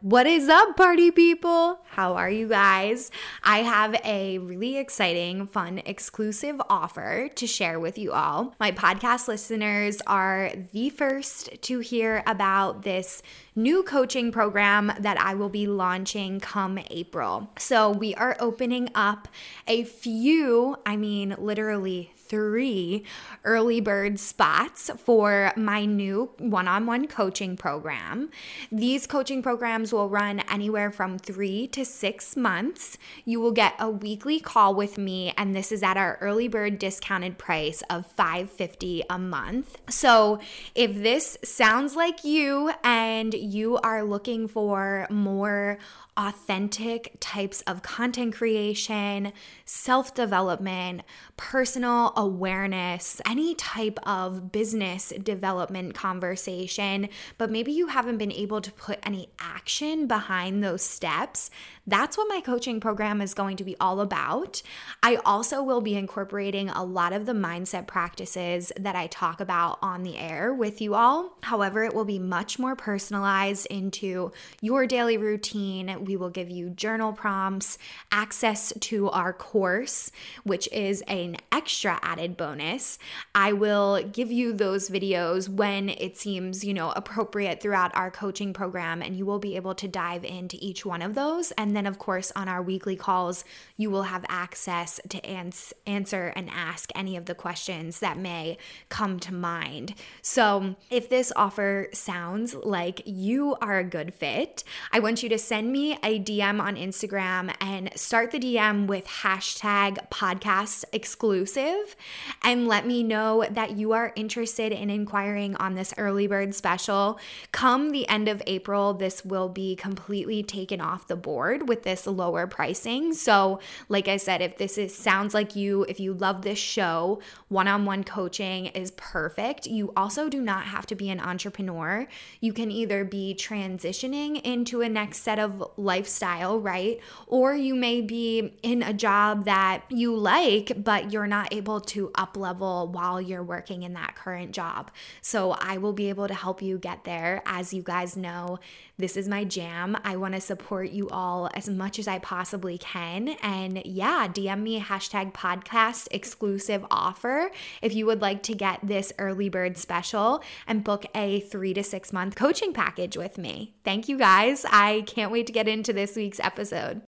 What 0.00 0.28
is 0.28 0.48
up, 0.48 0.76
party 0.76 1.10
people? 1.10 1.80
How 1.88 2.14
are 2.14 2.30
you 2.30 2.46
guys? 2.46 3.10
I 3.42 3.64
have 3.64 3.96
a 4.04 4.38
really 4.38 4.76
exciting, 4.76 5.48
fun, 5.48 5.82
exclusive 5.84 6.62
offer 6.70 7.28
to 7.34 7.46
share 7.48 7.80
with 7.80 7.98
you 7.98 8.12
all. 8.12 8.54
My 8.60 8.70
podcast 8.70 9.26
listeners 9.26 10.00
are 10.06 10.52
the 10.72 10.90
first 10.90 11.60
to 11.62 11.80
hear 11.80 12.22
about 12.28 12.82
this 12.82 13.24
new 13.56 13.82
coaching 13.82 14.30
program 14.30 14.92
that 15.00 15.20
I 15.20 15.34
will 15.34 15.48
be 15.48 15.66
launching 15.66 16.38
come 16.38 16.78
April. 16.92 17.50
So, 17.58 17.90
we 17.90 18.14
are 18.14 18.36
opening 18.38 18.90
up 18.94 19.26
a 19.66 19.82
few, 19.82 20.76
I 20.86 20.96
mean, 20.96 21.34
literally 21.36 22.12
three 22.28 23.04
early 23.44 23.80
bird 23.80 24.20
spots 24.20 24.90
for 24.98 25.52
my 25.56 25.84
new 25.84 26.30
one 26.38 26.68
on 26.68 26.86
one 26.86 27.06
coaching 27.06 27.56
program. 27.56 28.30
These 28.70 29.06
coaching 29.06 29.42
programs 29.42 29.92
will 29.92 30.08
run 30.08 30.40
anywhere 30.50 30.90
from 30.90 31.18
three 31.18 31.66
to 31.68 31.84
six 31.84 32.36
months. 32.36 32.98
You 33.24 33.40
will 33.40 33.52
get 33.52 33.74
a 33.78 33.90
weekly 33.90 34.40
call 34.40 34.74
with 34.74 34.98
me, 34.98 35.32
and 35.36 35.54
this 35.54 35.72
is 35.72 35.82
at 35.82 35.96
our 35.96 36.18
early 36.20 36.48
bird 36.48 36.78
discounted 36.78 37.38
price 37.38 37.82
of 37.90 38.06
550 38.06 39.04
a 39.08 39.18
month. 39.18 39.78
So 39.88 40.40
if 40.74 40.94
this 40.94 41.38
sounds 41.44 41.96
like 41.96 42.24
you 42.24 42.72
and 42.84 43.34
you 43.34 43.78
are 43.78 44.02
looking 44.02 44.48
for 44.48 45.06
more 45.10 45.78
authentic 46.18 47.16
types 47.20 47.62
of 47.62 47.82
content 47.82 48.34
creation, 48.34 49.32
self 49.64 50.12
development, 50.14 51.02
personal 51.36 52.12
awareness, 52.18 53.20
any 53.24 53.54
type 53.54 53.96
of 54.02 54.50
business 54.50 55.12
development 55.22 55.94
conversation, 55.94 57.08
but 57.38 57.48
maybe 57.48 57.70
you 57.70 57.86
haven't 57.86 58.18
been 58.18 58.32
able 58.32 58.60
to 58.60 58.72
put 58.72 58.98
any 59.04 59.28
action 59.38 60.08
behind 60.08 60.62
those 60.62 60.82
steps, 60.82 61.48
that's 61.88 62.18
what 62.18 62.28
my 62.28 62.42
coaching 62.42 62.80
program 62.80 63.22
is 63.22 63.32
going 63.32 63.56
to 63.56 63.64
be 63.64 63.74
all 63.80 64.00
about. 64.00 64.60
I 65.02 65.16
also 65.24 65.62
will 65.62 65.80
be 65.80 65.94
incorporating 65.94 66.68
a 66.68 66.84
lot 66.84 67.14
of 67.14 67.24
the 67.24 67.32
mindset 67.32 67.86
practices 67.86 68.70
that 68.78 68.94
I 68.94 69.06
talk 69.06 69.40
about 69.40 69.78
on 69.80 70.02
the 70.02 70.18
air 70.18 70.52
with 70.52 70.82
you 70.82 70.94
all. 70.94 71.38
However, 71.44 71.84
it 71.84 71.94
will 71.94 72.04
be 72.04 72.18
much 72.18 72.58
more 72.58 72.76
personalized 72.76 73.66
into 73.66 74.32
your 74.60 74.86
daily 74.86 75.16
routine. 75.16 76.04
We 76.04 76.16
will 76.16 76.28
give 76.28 76.50
you 76.50 76.68
journal 76.68 77.14
prompts, 77.14 77.78
access 78.12 78.70
to 78.80 79.08
our 79.08 79.32
course, 79.32 80.12
which 80.44 80.68
is 80.70 81.02
an 81.08 81.38
extra 81.50 81.98
added 82.02 82.36
bonus. 82.36 82.98
I 83.34 83.54
will 83.54 84.02
give 84.02 84.30
you 84.30 84.52
those 84.52 84.90
videos 84.90 85.48
when 85.48 85.88
it 85.88 86.18
seems, 86.18 86.64
you 86.64 86.74
know, 86.74 86.92
appropriate 86.94 87.62
throughout 87.62 87.96
our 87.96 88.10
coaching 88.10 88.52
program 88.52 89.00
and 89.00 89.16
you 89.16 89.24
will 89.24 89.38
be 89.38 89.56
able 89.56 89.74
to 89.76 89.88
dive 89.88 90.24
into 90.24 90.58
each 90.60 90.84
one 90.84 91.00
of 91.00 91.14
those 91.14 91.50
and 91.52 91.77
then, 91.78 91.86
of 91.86 91.96
course, 91.96 92.32
on 92.34 92.48
our 92.48 92.60
weekly 92.60 92.96
calls, 92.96 93.44
you 93.76 93.88
will 93.88 94.02
have 94.02 94.24
access 94.28 95.00
to 95.08 95.24
ans- 95.24 95.72
answer 95.86 96.32
and 96.34 96.50
ask 96.50 96.90
any 96.96 97.16
of 97.16 97.26
the 97.26 97.36
questions 97.36 98.00
that 98.00 98.18
may 98.18 98.58
come 98.88 99.20
to 99.20 99.32
mind. 99.32 99.94
So, 100.20 100.74
if 100.90 101.08
this 101.08 101.32
offer 101.36 101.86
sounds 101.92 102.56
like 102.56 103.02
you 103.06 103.54
are 103.62 103.78
a 103.78 103.84
good 103.84 104.12
fit, 104.12 104.64
I 104.92 104.98
want 104.98 105.22
you 105.22 105.28
to 105.28 105.38
send 105.38 105.70
me 105.70 105.92
a 106.02 106.18
DM 106.18 106.60
on 106.60 106.74
Instagram 106.74 107.54
and 107.60 107.90
start 107.94 108.32
the 108.32 108.40
DM 108.40 108.88
with 108.88 109.06
hashtag 109.06 110.08
podcast 110.10 110.84
exclusive 110.92 111.94
and 112.42 112.66
let 112.66 112.88
me 112.88 113.04
know 113.04 113.44
that 113.48 113.76
you 113.76 113.92
are 113.92 114.12
interested 114.16 114.72
in 114.72 114.90
inquiring 114.90 115.54
on 115.56 115.76
this 115.76 115.94
early 115.96 116.26
bird 116.26 116.56
special. 116.56 117.20
Come 117.52 117.90
the 117.90 118.08
end 118.08 118.26
of 118.26 118.42
April, 118.48 118.94
this 118.94 119.24
will 119.24 119.48
be 119.48 119.76
completely 119.76 120.42
taken 120.42 120.80
off 120.80 121.06
the 121.06 121.14
board 121.14 121.67
with 121.68 121.82
this 121.82 122.06
lower 122.06 122.46
pricing. 122.46 123.12
So, 123.14 123.60
like 123.88 124.08
I 124.08 124.16
said, 124.16 124.40
if 124.40 124.56
this 124.58 124.78
is 124.78 124.94
sounds 124.94 125.34
like 125.34 125.54
you, 125.54 125.84
if 125.88 126.00
you 126.00 126.14
love 126.14 126.42
this 126.42 126.58
show, 126.58 127.20
one-on-one 127.48 128.04
coaching 128.04 128.66
is 128.66 128.90
perfect. 128.92 129.66
You 129.66 129.92
also 129.96 130.28
do 130.28 130.40
not 130.40 130.64
have 130.64 130.86
to 130.86 130.94
be 130.94 131.10
an 131.10 131.20
entrepreneur. 131.20 132.06
You 132.40 132.52
can 132.52 132.70
either 132.70 133.04
be 133.04 133.36
transitioning 133.38 134.40
into 134.42 134.80
a 134.80 134.88
next 134.88 135.18
set 135.22 135.38
of 135.38 135.62
lifestyle, 135.76 136.58
right? 136.58 137.00
Or 137.26 137.54
you 137.54 137.74
may 137.74 138.00
be 138.00 138.58
in 138.62 138.82
a 138.82 138.92
job 138.92 139.44
that 139.44 139.84
you 139.88 140.16
like, 140.16 140.82
but 140.82 141.12
you're 141.12 141.26
not 141.26 141.52
able 141.52 141.80
to 141.82 142.10
up 142.14 142.36
level 142.36 142.88
while 142.88 143.20
you're 143.20 143.42
working 143.42 143.82
in 143.82 143.92
that 143.94 144.16
current 144.16 144.52
job. 144.52 144.90
So, 145.20 145.52
I 145.52 145.78
will 145.78 145.92
be 145.92 146.08
able 146.08 146.28
to 146.28 146.34
help 146.34 146.62
you 146.62 146.78
get 146.78 147.04
there. 147.04 147.42
As 147.44 147.72
you 147.74 147.82
guys 147.82 148.16
know, 148.16 148.58
this 148.96 149.16
is 149.16 149.28
my 149.28 149.44
jam. 149.44 149.96
I 150.02 150.16
want 150.16 150.34
to 150.34 150.40
support 150.40 150.90
you 150.90 151.08
all 151.10 151.48
as 151.58 151.68
much 151.68 151.98
as 151.98 152.06
I 152.06 152.20
possibly 152.20 152.78
can. 152.78 153.30
And 153.42 153.82
yeah, 153.84 154.28
DM 154.28 154.62
me 154.62 154.80
hashtag 154.80 155.32
podcast 155.32 156.06
exclusive 156.12 156.86
offer 156.90 157.50
if 157.82 157.92
you 157.94 158.06
would 158.06 158.22
like 158.22 158.44
to 158.44 158.54
get 158.54 158.78
this 158.82 159.12
early 159.18 159.48
bird 159.48 159.76
special 159.76 160.42
and 160.66 160.84
book 160.84 161.04
a 161.14 161.40
three 161.40 161.74
to 161.74 161.82
six 161.82 162.12
month 162.12 162.36
coaching 162.36 162.72
package 162.72 163.16
with 163.16 163.36
me. 163.38 163.74
Thank 163.84 164.08
you 164.08 164.16
guys. 164.16 164.64
I 164.70 165.02
can't 165.06 165.32
wait 165.32 165.46
to 165.48 165.52
get 165.52 165.66
into 165.66 165.92
this 165.92 166.14
week's 166.14 166.40
episode. 166.40 167.02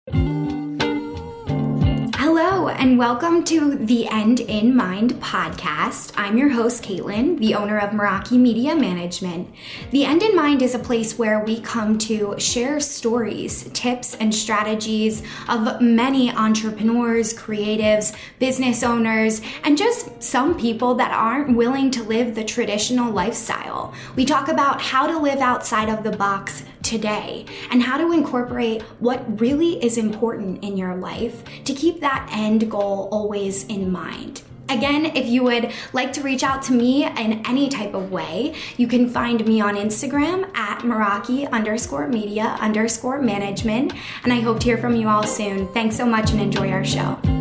And 2.78 2.98
welcome 2.98 3.42
to 3.44 3.74
the 3.74 4.06
End 4.06 4.40
in 4.40 4.76
Mind 4.76 5.14
podcast. 5.14 6.12
I'm 6.14 6.36
your 6.36 6.50
host, 6.50 6.82
Caitlin, 6.82 7.38
the 7.38 7.54
owner 7.54 7.78
of 7.78 7.90
Meraki 7.90 8.38
Media 8.38 8.76
Management. 8.76 9.48
The 9.92 10.04
End 10.04 10.22
in 10.22 10.36
Mind 10.36 10.60
is 10.60 10.74
a 10.74 10.78
place 10.78 11.18
where 11.18 11.42
we 11.42 11.58
come 11.60 11.96
to 12.00 12.38
share 12.38 12.78
stories, 12.80 13.70
tips, 13.72 14.14
and 14.16 14.34
strategies 14.34 15.22
of 15.48 15.80
many 15.80 16.30
entrepreneurs, 16.30 17.32
creatives, 17.32 18.14
business 18.38 18.82
owners, 18.82 19.40
and 19.64 19.78
just 19.78 20.22
some 20.22 20.58
people 20.58 20.96
that 20.96 21.12
aren't 21.12 21.56
willing 21.56 21.90
to 21.92 22.02
live 22.02 22.34
the 22.34 22.44
traditional 22.44 23.10
lifestyle. 23.10 23.94
We 24.16 24.26
talk 24.26 24.48
about 24.48 24.82
how 24.82 25.06
to 25.06 25.18
live 25.18 25.38
outside 25.38 25.88
of 25.88 26.04
the 26.04 26.14
box 26.14 26.62
today 26.86 27.44
and 27.70 27.82
how 27.82 27.98
to 27.98 28.12
incorporate 28.12 28.82
what 29.00 29.40
really 29.40 29.82
is 29.82 29.98
important 29.98 30.62
in 30.62 30.76
your 30.76 30.94
life 30.94 31.42
to 31.64 31.74
keep 31.74 32.00
that 32.00 32.28
end 32.32 32.65
goal 32.66 33.08
always 33.10 33.66
in 33.66 33.90
mind. 33.90 34.42
Again, 34.68 35.06
if 35.06 35.26
you 35.26 35.44
would 35.44 35.72
like 35.92 36.12
to 36.14 36.22
reach 36.22 36.42
out 36.42 36.62
to 36.64 36.72
me 36.72 37.04
in 37.04 37.46
any 37.46 37.68
type 37.68 37.94
of 37.94 38.10
way, 38.10 38.54
you 38.76 38.88
can 38.88 39.08
find 39.08 39.46
me 39.46 39.60
on 39.60 39.76
Instagram 39.76 40.54
at 40.56 40.80
Meraki 40.80 41.48
underscore 41.50 42.08
media 42.08 42.56
underscore 42.60 43.20
management. 43.22 43.92
And 44.24 44.32
I 44.32 44.40
hope 44.40 44.58
to 44.60 44.64
hear 44.64 44.78
from 44.78 44.96
you 44.96 45.08
all 45.08 45.22
soon. 45.22 45.68
Thanks 45.72 45.96
so 45.96 46.04
much 46.04 46.32
and 46.32 46.40
enjoy 46.40 46.70
our 46.70 46.84
show. 46.84 47.35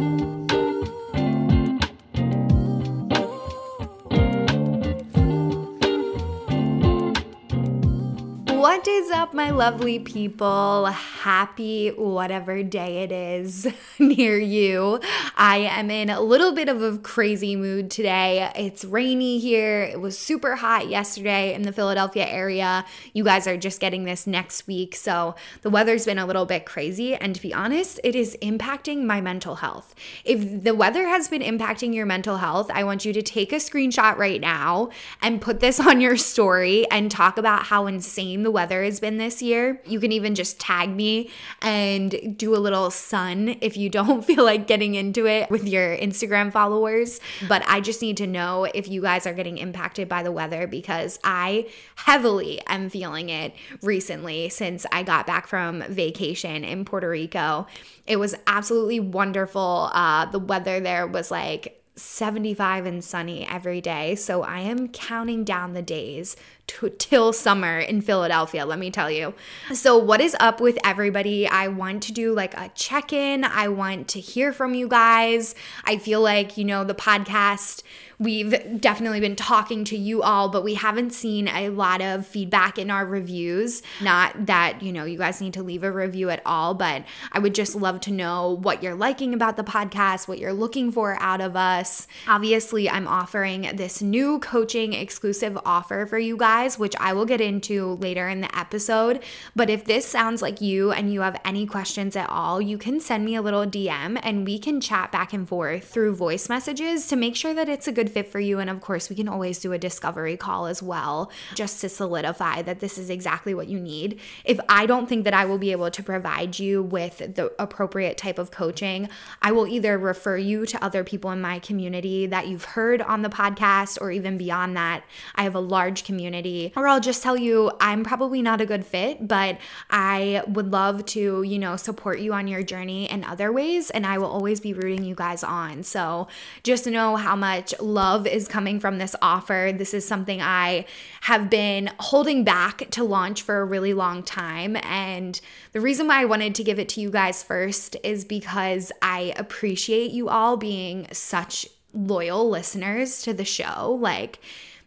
What 8.66 8.88
is 8.88 9.12
up, 9.12 9.32
my 9.32 9.52
lovely 9.52 10.00
people? 10.00 10.88
Happy 10.88 11.90
whatever 11.90 12.64
day 12.64 13.04
it 13.04 13.12
is 13.12 13.68
near 14.00 14.40
you. 14.40 15.02
I 15.38 15.58
am 15.58 15.92
in 15.92 16.10
a 16.10 16.20
little 16.20 16.52
bit 16.52 16.68
of 16.68 16.82
a 16.82 16.98
crazy 16.98 17.56
mood 17.56 17.92
today. 17.92 18.52
It's 18.56 18.84
rainy 18.84 19.38
here. 19.38 19.84
It 19.84 20.02
was 20.02 20.18
super 20.18 20.56
hot 20.56 20.90
yesterday 20.90 21.54
in 21.54 21.62
the 21.62 21.72
Philadelphia 21.72 22.26
area. 22.26 22.86
You 23.14 23.24
guys 23.24 23.46
are 23.46 23.56
just 23.56 23.80
getting 23.80 24.06
this 24.06 24.26
next 24.26 24.66
week. 24.66 24.96
So 24.96 25.36
the 25.62 25.70
weather's 25.70 26.06
been 26.06 26.18
a 26.18 26.26
little 26.26 26.48
bit 26.48 26.66
crazy. 26.66 27.14
And 27.14 27.36
to 27.36 27.42
be 27.44 27.54
honest, 27.54 28.00
it 28.04 28.16
is 28.16 28.36
impacting 28.42 29.04
my 29.04 29.22
mental 29.22 29.58
health. 29.58 29.94
If 30.24 30.64
the 30.64 30.74
weather 30.74 31.08
has 31.08 31.28
been 31.28 31.44
impacting 31.44 31.94
your 31.94 32.08
mental 32.08 32.38
health, 32.38 32.72
I 32.74 32.84
want 32.84 33.06
you 33.06 33.14
to 33.14 33.22
take 33.22 33.54
a 33.54 33.58
screenshot 33.58 34.18
right 34.18 34.42
now 34.42 34.90
and 35.22 35.40
put 35.40 35.60
this 35.60 35.80
on 35.80 36.02
your 36.02 36.18
story 36.18 36.90
and 36.90 37.12
talk 37.12 37.38
about 37.38 37.66
how 37.66 37.86
insane 37.86 38.42
the 38.42 38.55
weather 38.56 38.84
has 38.84 39.00
been 39.00 39.18
this 39.18 39.42
year. 39.42 39.82
You 39.86 40.00
can 40.00 40.14
even 40.14 40.34
just 40.34 40.60
tag 40.60 40.90
me 40.90 41.30
and 41.62 42.38
do 42.38 42.56
a 42.56 42.58
little 42.58 42.90
sun 42.90 43.58
if 43.60 43.76
you 43.76 43.90
don't 43.90 44.26
feel 44.26 44.44
like 44.44 44.66
getting 44.66 44.96
into 44.96 45.28
it 45.28 45.52
with 45.52 45.68
your 45.68 45.96
Instagram 45.98 46.52
followers. 46.52 47.20
But 47.48 47.64
I 47.68 47.82
just 47.82 48.02
need 48.02 48.18
to 48.18 48.26
know 48.26 48.64
if 48.64 48.88
you 48.88 49.02
guys 49.02 49.28
are 49.28 49.34
getting 49.34 49.58
impacted 49.58 50.08
by 50.10 50.24
the 50.24 50.32
weather 50.32 50.66
because 50.66 51.20
I 51.24 51.68
heavily 51.98 52.62
am 52.68 52.90
feeling 52.90 53.30
it 53.30 53.54
recently 53.82 54.50
since 54.50 54.86
I 54.92 55.04
got 55.04 55.28
back 55.28 55.48
from 55.48 55.84
vacation 55.84 56.64
in 56.64 56.86
Puerto 56.86 57.10
Rico. 57.10 57.68
It 58.08 58.16
was 58.16 58.36
absolutely 58.48 59.02
wonderful. 59.02 59.90
Uh, 59.94 60.26
the 60.26 60.40
weather 60.40 60.80
there 60.80 61.06
was 61.06 61.30
like 61.30 61.82
75 61.96 62.86
and 62.86 63.04
sunny 63.04 63.48
every 63.48 63.82
day. 63.82 64.16
So 64.16 64.44
I 64.44 64.60
am 64.60 64.90
counting 64.90 65.44
down 65.44 65.74
the 65.74 65.82
days 65.82 66.36
to, 66.68 66.90
till 66.90 67.32
summer 67.34 67.80
in 67.80 68.02
Philadelphia, 68.02 68.66
let 68.66 68.80
me 68.80 68.92
tell 68.92 69.10
you. 69.10 69.34
So, 69.74 69.98
what 69.98 70.22
is 70.22 70.36
up 70.40 70.60
with 70.60 70.78
everybody? 70.84 71.48
I 71.48 71.68
want 71.68 72.04
to 72.04 72.12
do 72.12 72.34
like 72.34 72.56
a 72.56 72.70
check 72.76 73.14
in. 73.14 73.44
I 73.44 73.68
want 73.68 74.08
to 74.10 74.20
hear 74.20 74.52
from 74.52 74.74
you 74.74 74.88
guys. 74.88 75.56
I 75.84 75.98
feel 75.98 76.22
like, 76.22 76.58
you 76.58 76.66
know, 76.66 76.84
the 76.84 76.96
podcast 76.96 77.84
We've 78.18 78.80
definitely 78.80 79.20
been 79.20 79.36
talking 79.36 79.84
to 79.86 79.98
you 79.98 80.22
all, 80.22 80.48
but 80.48 80.64
we 80.64 80.76
haven't 80.76 81.12
seen 81.12 81.50
a 81.50 81.70
lot 81.70 82.02
of 82.02 82.26
feedback 82.26 82.78
in 82.78 82.90
our 82.90 83.06
reviews. 83.06 83.82
Not 84.02 84.46
that, 84.46 84.82
you 84.82 84.94
know, 84.94 85.04
you 85.04 85.18
guys 85.18 85.42
need 85.42 85.54
to 85.56 85.64
leave 85.64 85.84
a 85.84 85.92
review 85.92 86.30
at 86.30 86.42
all, 86.46 86.74
but 86.74 87.04
I 87.34 87.40
would 87.40 87.54
just 87.54 87.76
love 87.76 88.00
to 88.02 88.12
know 88.12 88.58
what 88.62 88.82
you're 88.82 88.96
liking 88.96 89.34
about 89.34 89.58
the 89.58 89.64
podcast, 89.64 90.28
what 90.30 90.40
you're 90.40 90.54
looking 90.54 90.92
for 90.94 91.18
out 91.20 91.42
of 91.42 91.58
us. 91.58 92.08
Obviously, 92.28 92.90
I'm 92.90 93.08
offering 93.08 93.76
this 93.76 94.02
new 94.02 94.40
coaching 94.40 94.94
exclusive 94.94 95.58
offer 95.66 96.06
for 96.06 96.18
you 96.18 96.38
guys, 96.38 96.55
which 96.80 96.96
I 97.00 97.12
will 97.12 97.26
get 97.26 97.42
into 97.42 97.96
later 97.96 98.30
in 98.30 98.40
the 98.40 98.58
episode. 98.58 99.22
But 99.56 99.70
if 99.70 99.84
this 99.84 100.06
sounds 100.06 100.42
like 100.42 100.62
you 100.62 100.94
and 100.94 101.12
you 101.12 101.22
have 101.22 101.40
any 101.44 101.66
questions 101.66 102.16
at 102.16 102.30
all, 102.30 102.62
you 102.62 102.78
can 102.78 103.02
send 103.02 103.26
me 103.26 103.36
a 103.36 103.42
little 103.42 103.66
DM 103.66 104.18
and 104.24 104.46
we 104.46 104.58
can 104.58 104.80
chat 104.80 105.12
back 105.12 105.34
and 105.34 105.48
forth 105.48 105.84
through 105.84 106.16
voice 106.16 106.48
messages 106.48 107.08
to 107.08 107.18
make 107.18 107.36
sure 107.36 107.54
that 107.54 107.68
it's 107.68 107.90
a 107.90 107.92
good 107.92 108.06
good 108.06 108.14
fit 108.14 108.32
for 108.32 108.40
you. 108.40 108.60
And 108.60 108.70
of 108.70 108.82
course, 108.82 109.10
we 109.10 109.16
can 109.16 109.28
always 109.28 109.60
do 109.60 109.74
a 109.74 109.78
discovery 109.78 110.38
call 110.38 110.68
as 110.68 110.82
well, 110.84 111.32
just 111.56 111.82
to 111.82 111.90
solidify 111.90 112.62
that 112.62 112.80
this 112.80 112.98
is 112.98 113.10
exactly 113.10 113.54
what 113.54 113.68
you 113.68 113.80
need. 113.80 114.20
If 114.44 114.60
I 114.70 114.86
don't 114.86 115.10
think 115.10 115.24
that 115.24 115.34
I 115.34 115.46
will 115.46 115.58
be 115.58 115.72
able 115.72 115.90
to 115.90 116.04
provide 116.04 116.60
you 116.60 116.84
with 116.84 117.18
the 117.36 117.52
appropriate 117.60 118.18
type 118.18 118.38
of 118.38 118.52
coaching, 118.52 119.10
I 119.42 119.52
will 119.52 119.68
either 119.68 119.98
refer 119.98 120.38
you 120.38 120.66
to 120.68 120.84
other 120.84 121.04
people 121.04 121.32
in 121.32 121.42
my 121.42 121.60
community 121.60 122.28
that 122.28 122.48
you've 122.48 122.66
heard 122.66 123.02
on 123.02 123.24
the 123.24 123.30
podcast, 123.30 123.98
or 124.00 124.12
even 124.12 124.38
beyond 124.38 124.78
that. 124.78 125.04
I 125.36 125.44
have 125.44 125.56
a 125.56 125.60
large 125.60 126.04
community, 126.04 126.45
or 126.76 126.88
I'll 126.88 127.00
just 127.00 127.24
tell 127.24 127.38
you 127.38 127.72
I'm 127.80 128.04
probably 128.04 128.42
not 128.42 128.62
a 128.62 128.66
good 128.66 128.86
fit, 128.86 129.28
but 129.28 129.58
I 129.90 130.44
would 130.48 130.72
love 130.72 131.06
to, 131.08 131.44
you 131.44 131.60
know, 131.60 131.76
support 131.76 132.20
you 132.20 132.34
on 132.34 132.48
your 132.48 132.64
journey 132.64 133.10
in 133.10 133.24
other 133.24 133.52
ways. 133.52 133.90
And 133.90 134.06
I 134.06 134.18
will 134.18 134.28
always 134.28 134.60
be 134.60 134.74
rooting 134.74 135.04
you 135.04 135.16
guys 135.16 135.44
on. 135.44 135.84
So 135.84 136.28
just 136.64 136.88
know 136.88 137.16
how 137.16 137.36
much 137.36 137.74
love 137.80 138.28
is 138.28 138.48
coming 138.48 138.80
from 138.80 138.98
this 138.98 139.16
offer. 139.22 139.72
This 139.76 139.94
is 139.94 140.08
something 140.08 140.42
I 140.42 140.86
have 141.22 141.50
been 141.50 141.90
holding 142.00 142.44
back 142.44 142.90
to 142.92 143.04
launch 143.04 143.42
for 143.42 143.62
a 143.62 143.66
really 143.66 143.94
long 143.94 144.24
time. 144.24 144.78
And 144.84 145.40
the 145.72 145.82
reason 145.82 146.08
why 146.08 146.22
I 146.22 146.26
wanted 146.26 146.56
to 146.56 146.64
give 146.64 146.80
it 146.80 146.90
to 146.90 147.02
you 147.02 147.10
guys 147.10 147.44
first 147.44 147.96
is 148.04 148.26
because 148.26 148.92
I 149.02 149.34
appreciate 149.38 150.12
you 150.12 150.30
all 150.30 150.58
being 150.58 151.08
such 151.12 151.68
loyal 151.94 152.50
listeners 152.50 153.22
to 153.24 153.34
the 153.34 153.46
show. 153.46 153.98
Like, 154.00 154.40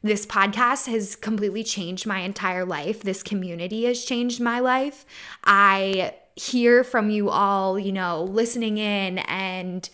this 0.03 0.27
podcast 0.27 0.89
has 0.89 1.17
completely 1.17 1.65
changed 1.65 2.07
my 2.07 2.21
entire 2.21 2.65
life. 2.65 3.03
This 3.03 3.23
community 3.23 3.85
has 3.85 4.05
changed 4.05 4.41
my 4.41 4.61
life. 4.61 5.05
I 5.45 6.15
hear 6.37 6.85
from 6.85 7.11
you 7.11 7.31
all, 7.31 7.79
you 7.79 7.93
know, 7.93 8.23
listening 8.23 8.79
in 8.79 9.19
and 9.19 9.89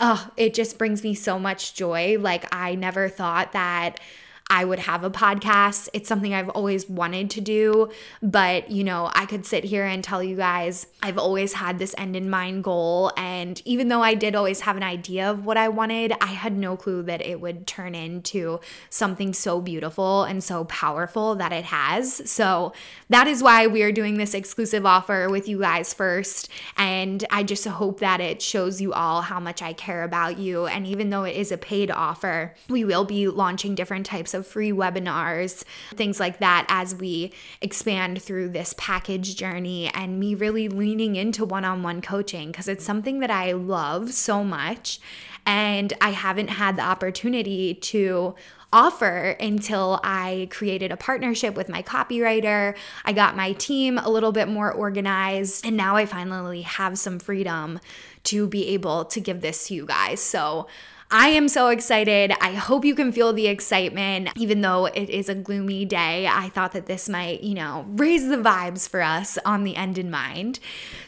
oh, 0.00 0.30
it 0.36 0.54
just 0.54 0.78
brings 0.78 1.02
me 1.02 1.14
so 1.14 1.38
much 1.38 1.74
joy. 1.74 2.16
Like, 2.18 2.52
I 2.54 2.74
never 2.74 3.08
thought 3.08 3.52
that 3.52 4.00
I 4.48 4.64
would 4.64 4.80
have 4.80 5.02
a 5.02 5.10
podcast. 5.10 5.88
It's 5.92 6.08
something 6.08 6.34
I've 6.34 6.50
always 6.50 6.88
wanted 6.88 7.30
to 7.30 7.40
do, 7.40 7.90
but 8.22 8.70
you 8.70 8.84
know, 8.84 9.10
I 9.14 9.26
could 9.26 9.46
sit 9.46 9.64
here 9.64 9.84
and 9.84 10.04
tell 10.04 10.22
you 10.22 10.36
guys 10.36 10.86
I've 11.02 11.18
always 11.18 11.54
had 11.54 11.78
this 11.78 11.94
end 11.96 12.16
in 12.16 12.28
mind 12.28 12.64
goal. 12.64 13.12
And 13.16 13.60
even 13.64 13.88
though 13.88 14.02
I 14.02 14.14
did 14.14 14.34
always 14.34 14.60
have 14.60 14.76
an 14.76 14.82
idea 14.82 15.30
of 15.30 15.46
what 15.46 15.56
I 15.56 15.68
wanted, 15.68 16.12
I 16.20 16.26
had 16.26 16.56
no 16.56 16.76
clue 16.76 17.02
that 17.04 17.22
it 17.22 17.40
would 17.40 17.66
turn 17.66 17.94
into 17.94 18.60
something 18.90 19.32
so 19.32 19.60
beautiful 19.60 20.24
and 20.24 20.44
so 20.44 20.64
powerful 20.64 21.34
that 21.36 21.52
it 21.52 21.64
has. 21.64 22.30
So 22.30 22.72
that 23.08 23.26
is 23.26 23.42
why 23.42 23.66
we 23.66 23.82
are 23.82 23.92
doing 23.92 24.18
this 24.18 24.34
exclusive 24.34 24.84
offer 24.84 25.28
with 25.28 25.48
you 25.48 25.60
guys 25.60 25.94
first. 25.94 26.48
And 26.76 27.24
I 27.30 27.42
just 27.42 27.64
hope 27.66 28.00
that 28.00 28.20
it 28.20 28.42
shows 28.42 28.80
you 28.80 28.92
all 28.92 29.22
how 29.22 29.40
much 29.40 29.62
I 29.62 29.72
care 29.72 30.04
about 30.04 30.38
you. 30.38 30.66
And 30.66 30.86
even 30.86 31.10
though 31.10 31.24
it 31.24 31.36
is 31.36 31.50
a 31.50 31.58
paid 31.58 31.90
offer, 31.90 32.54
we 32.68 32.84
will 32.84 33.04
be 33.04 33.28
launching 33.28 33.74
different 33.74 34.06
types 34.06 34.31
of 34.34 34.42
of 34.42 34.46
free 34.46 34.72
webinars, 34.72 35.64
things 35.94 36.20
like 36.20 36.38
that 36.40 36.66
as 36.68 36.94
we 36.94 37.32
expand 37.60 38.20
through 38.20 38.50
this 38.50 38.74
package 38.76 39.36
journey 39.36 39.88
and 39.94 40.18
me 40.20 40.34
really 40.34 40.68
leaning 40.68 41.16
into 41.16 41.44
one 41.44 41.64
on 41.64 41.82
one 41.82 42.02
coaching 42.02 42.50
because 42.50 42.68
it's 42.68 42.84
something 42.84 43.20
that 43.20 43.30
I 43.30 43.52
love 43.52 44.12
so 44.12 44.44
much. 44.44 45.00
And 45.46 45.92
I 46.00 46.10
haven't 46.10 46.48
had 46.48 46.76
the 46.76 46.82
opportunity 46.82 47.74
to 47.74 48.34
offer 48.72 49.36
until 49.38 50.00
I 50.02 50.48
created 50.50 50.92
a 50.92 50.96
partnership 50.96 51.54
with 51.54 51.68
my 51.68 51.82
copywriter. 51.82 52.76
I 53.04 53.12
got 53.12 53.36
my 53.36 53.52
team 53.52 53.98
a 53.98 54.08
little 54.08 54.32
bit 54.32 54.48
more 54.48 54.72
organized, 54.72 55.66
and 55.66 55.76
now 55.76 55.96
I 55.96 56.06
finally 56.06 56.62
have 56.62 56.98
some 56.98 57.18
freedom 57.18 57.80
to 58.24 58.46
be 58.46 58.68
able 58.68 59.04
to 59.06 59.20
give 59.20 59.40
this 59.40 59.68
to 59.68 59.74
you 59.74 59.84
guys. 59.84 60.20
So 60.20 60.68
I 61.14 61.28
am 61.28 61.46
so 61.46 61.68
excited. 61.68 62.32
I 62.40 62.54
hope 62.54 62.86
you 62.86 62.94
can 62.94 63.12
feel 63.12 63.34
the 63.34 63.46
excitement, 63.46 64.30
even 64.34 64.62
though 64.62 64.86
it 64.86 65.10
is 65.10 65.28
a 65.28 65.34
gloomy 65.34 65.84
day. 65.84 66.26
I 66.26 66.48
thought 66.48 66.72
that 66.72 66.86
this 66.86 67.06
might, 67.06 67.42
you 67.42 67.52
know, 67.52 67.84
raise 67.86 68.28
the 68.28 68.38
vibes 68.38 68.88
for 68.88 69.02
us 69.02 69.36
on 69.44 69.62
the 69.62 69.76
end 69.76 69.98
in 69.98 70.10
mind. 70.10 70.58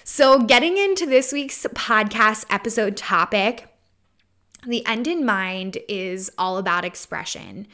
So, 0.04 0.40
getting 0.40 0.76
into 0.76 1.06
this 1.06 1.32
week's 1.32 1.66
podcast 1.72 2.44
episode 2.50 2.98
topic, 2.98 3.74
the 4.66 4.84
end 4.84 5.06
in 5.06 5.24
mind 5.24 5.78
is 5.88 6.30
all 6.36 6.58
about 6.58 6.84
expression 6.84 7.66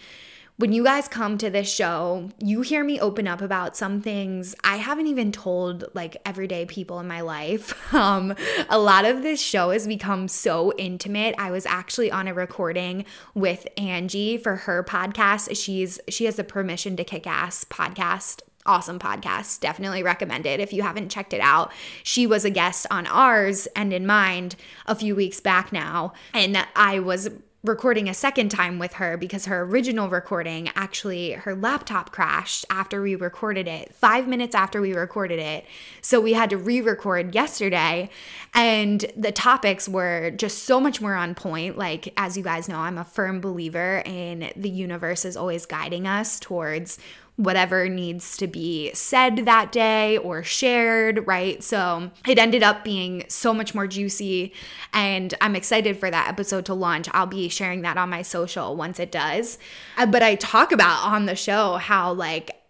when 0.61 0.73
you 0.73 0.85
guys 0.85 1.09
come 1.09 1.39
to 1.39 1.49
this 1.49 1.73
show, 1.73 2.29
you 2.39 2.61
hear 2.61 2.85
me 2.85 3.01
open 3.01 3.27
up 3.27 3.41
about 3.41 3.79
some 3.79 4.03
things 4.03 4.55
I 4.62 4.77
haven't 4.77 5.07
even 5.07 5.33
told 5.33 5.85
like 5.95 6.19
everyday 6.27 6.67
people 6.67 7.01
in 7.01 7.09
my 7.09 7.23
life. 7.23 7.75
Um, 8.01 8.35
a 8.71 8.79
lot 8.79 9.05
of 9.05 9.23
this 9.23 9.43
show 9.43 9.71
has 9.71 9.87
become 9.87 10.27
so 10.27 10.73
intimate. 10.79 11.35
I 11.39 11.51
was 11.51 11.67
actually 11.67 12.11
on 12.11 12.29
a 12.29 12.35
recording 12.35 13.05
with 13.35 13.67
Angie 13.77 14.39
for 14.39 14.57
her 14.57 14.83
podcast. 14.83 15.55
She's 15.62 16.01
she 16.09 16.25
has 16.25 16.39
a 16.39 16.45
permission 16.45 16.97
to 16.97 17.05
kick 17.05 17.27
ass 17.27 17.65
podcast 17.65 18.41
awesome 18.65 18.99
podcast. 18.99 19.61
Definitely 19.61 20.03
recommend 20.03 20.47
it 20.47 20.61
if 20.61 20.73
you 20.73 20.83
haven't 20.83 21.11
checked 21.11 21.33
it 21.33 21.41
out. 21.41 21.73
She 22.03 22.27
was 22.27 22.45
a 22.45 22.51
guest 22.51 22.87
on 22.91 23.07
ours 23.07 23.67
and 23.75 23.93
in 23.93 24.07
mind 24.07 24.57
a 24.87 24.95
few 24.95 25.17
weeks 25.17 25.40
back 25.40 25.73
now. 25.73 26.12
And 26.33 26.67
I 26.76 27.00
was 27.00 27.31
recording 27.62 28.09
a 28.09 28.14
second 28.14 28.49
time 28.49 28.79
with 28.79 28.95
her 28.95 29.19
because 29.19 29.45
her 29.45 29.61
original 29.61 30.09
recording 30.09 30.71
actually 30.75 31.33
her 31.33 31.55
laptop 31.55 32.11
crashed 32.11 32.64
after 32.71 33.02
we 33.02 33.14
recorded 33.14 33.69
it 33.69 33.95
5 33.95 34.26
minutes 34.26 34.55
after 34.55 34.81
we 34.81 34.95
recorded 34.95 35.38
it. 35.38 35.67
So 36.00 36.23
we 36.23 36.33
had 36.33 36.49
to 36.50 36.57
re-record 36.57 37.35
yesterday. 37.35 38.09
And 38.55 39.05
the 39.14 39.31
topics 39.31 39.88
were 39.88 40.31
just 40.31 40.64
so 40.64 40.81
much 40.81 41.02
more 41.02 41.14
on 41.14 41.35
point. 41.35 41.76
Like 41.76 42.14
as 42.17 42.37
you 42.37 42.43
guys 42.43 42.67
know 42.67 42.79
I'm 42.79 42.97
a 42.97 43.05
firm 43.05 43.43
believer 43.43 44.02
in 44.07 44.50
the 44.57 44.71
universe 44.71 45.26
is 45.26 45.37
always 45.37 45.67
guiding 45.67 46.07
us 46.07 46.40
towards 46.40 46.99
whatever 47.40 47.88
needs 47.88 48.37
to 48.37 48.47
be 48.47 48.90
said 48.92 49.37
that 49.47 49.73
day 49.73 50.18
or 50.18 50.44
shared, 50.44 51.26
right? 51.26 51.62
So 51.64 52.11
it 52.28 52.38
ended 52.38 52.62
up 52.62 52.85
being 52.85 53.25
so 53.28 53.54
much 53.54 53.75
more 53.75 53.87
juicy, 53.87 54.52
and 54.92 55.32
I'm 55.40 55.56
excited 55.56 55.97
for 55.97 56.11
that 56.11 56.28
episode 56.28 56.66
to 56.66 56.75
launch. 56.75 57.09
I'll 57.12 57.26
be 57.26 57.49
sharing 57.49 57.80
that 57.82 57.97
on 57.97 58.11
my 58.11 58.20
social 58.20 58.76
once 58.76 59.00
it 59.00 59.11
does. 59.11 59.59
Uh, 59.97 60.04
but 60.04 60.23
I 60.23 60.35
talk 60.35 60.70
about 60.70 61.02
on 61.04 61.25
the 61.25 61.35
show 61.35 61.76
how 61.76 62.12
like 62.12 62.61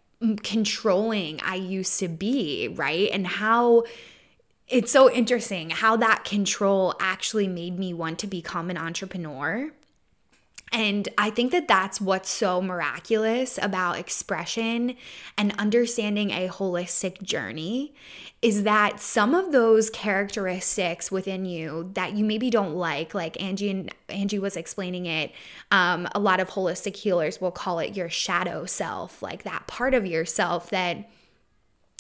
controlling 0.44 1.40
I 1.42 1.56
used 1.56 1.98
to 1.98 2.08
be, 2.08 2.68
right? 2.68 3.08
And 3.12 3.26
how 3.26 3.84
it's 4.68 4.92
so 4.92 5.10
interesting 5.10 5.70
how 5.70 5.96
that 5.96 6.24
control 6.24 6.94
actually 7.00 7.48
made 7.48 7.76
me 7.76 7.92
want 7.92 8.20
to 8.20 8.28
become 8.28 8.70
an 8.70 8.78
entrepreneur 8.78 9.72
and 10.72 11.08
I 11.18 11.30
think 11.30 11.50
that 11.50 11.66
that's 11.66 12.00
what's 12.00 12.30
so 12.30 12.62
miraculous 12.62 13.58
about 13.60 13.98
expression 13.98 14.96
and 15.36 15.52
understanding 15.58 16.30
a 16.30 16.48
holistic 16.48 17.22
journey 17.22 17.92
is 18.40 18.62
that 18.62 19.00
some 19.00 19.34
of 19.34 19.50
those 19.50 19.90
characteristics 19.90 21.10
within 21.10 21.44
you 21.44 21.90
that 21.94 22.14
you 22.14 22.24
maybe 22.24 22.50
don't 22.50 22.74
like, 22.74 23.14
like 23.14 23.40
Angie 23.42 23.70
and 23.70 23.94
Angie 24.08 24.38
was 24.38 24.56
explaining 24.56 25.06
it, 25.06 25.32
um, 25.72 26.08
a 26.14 26.20
lot 26.20 26.38
of 26.38 26.50
holistic 26.50 26.96
healers 26.96 27.40
will 27.40 27.50
call 27.50 27.80
it 27.80 27.96
your 27.96 28.08
shadow 28.08 28.64
self, 28.64 29.22
like 29.22 29.42
that 29.42 29.66
part 29.66 29.92
of 29.92 30.06
yourself 30.06 30.70
that 30.70 31.10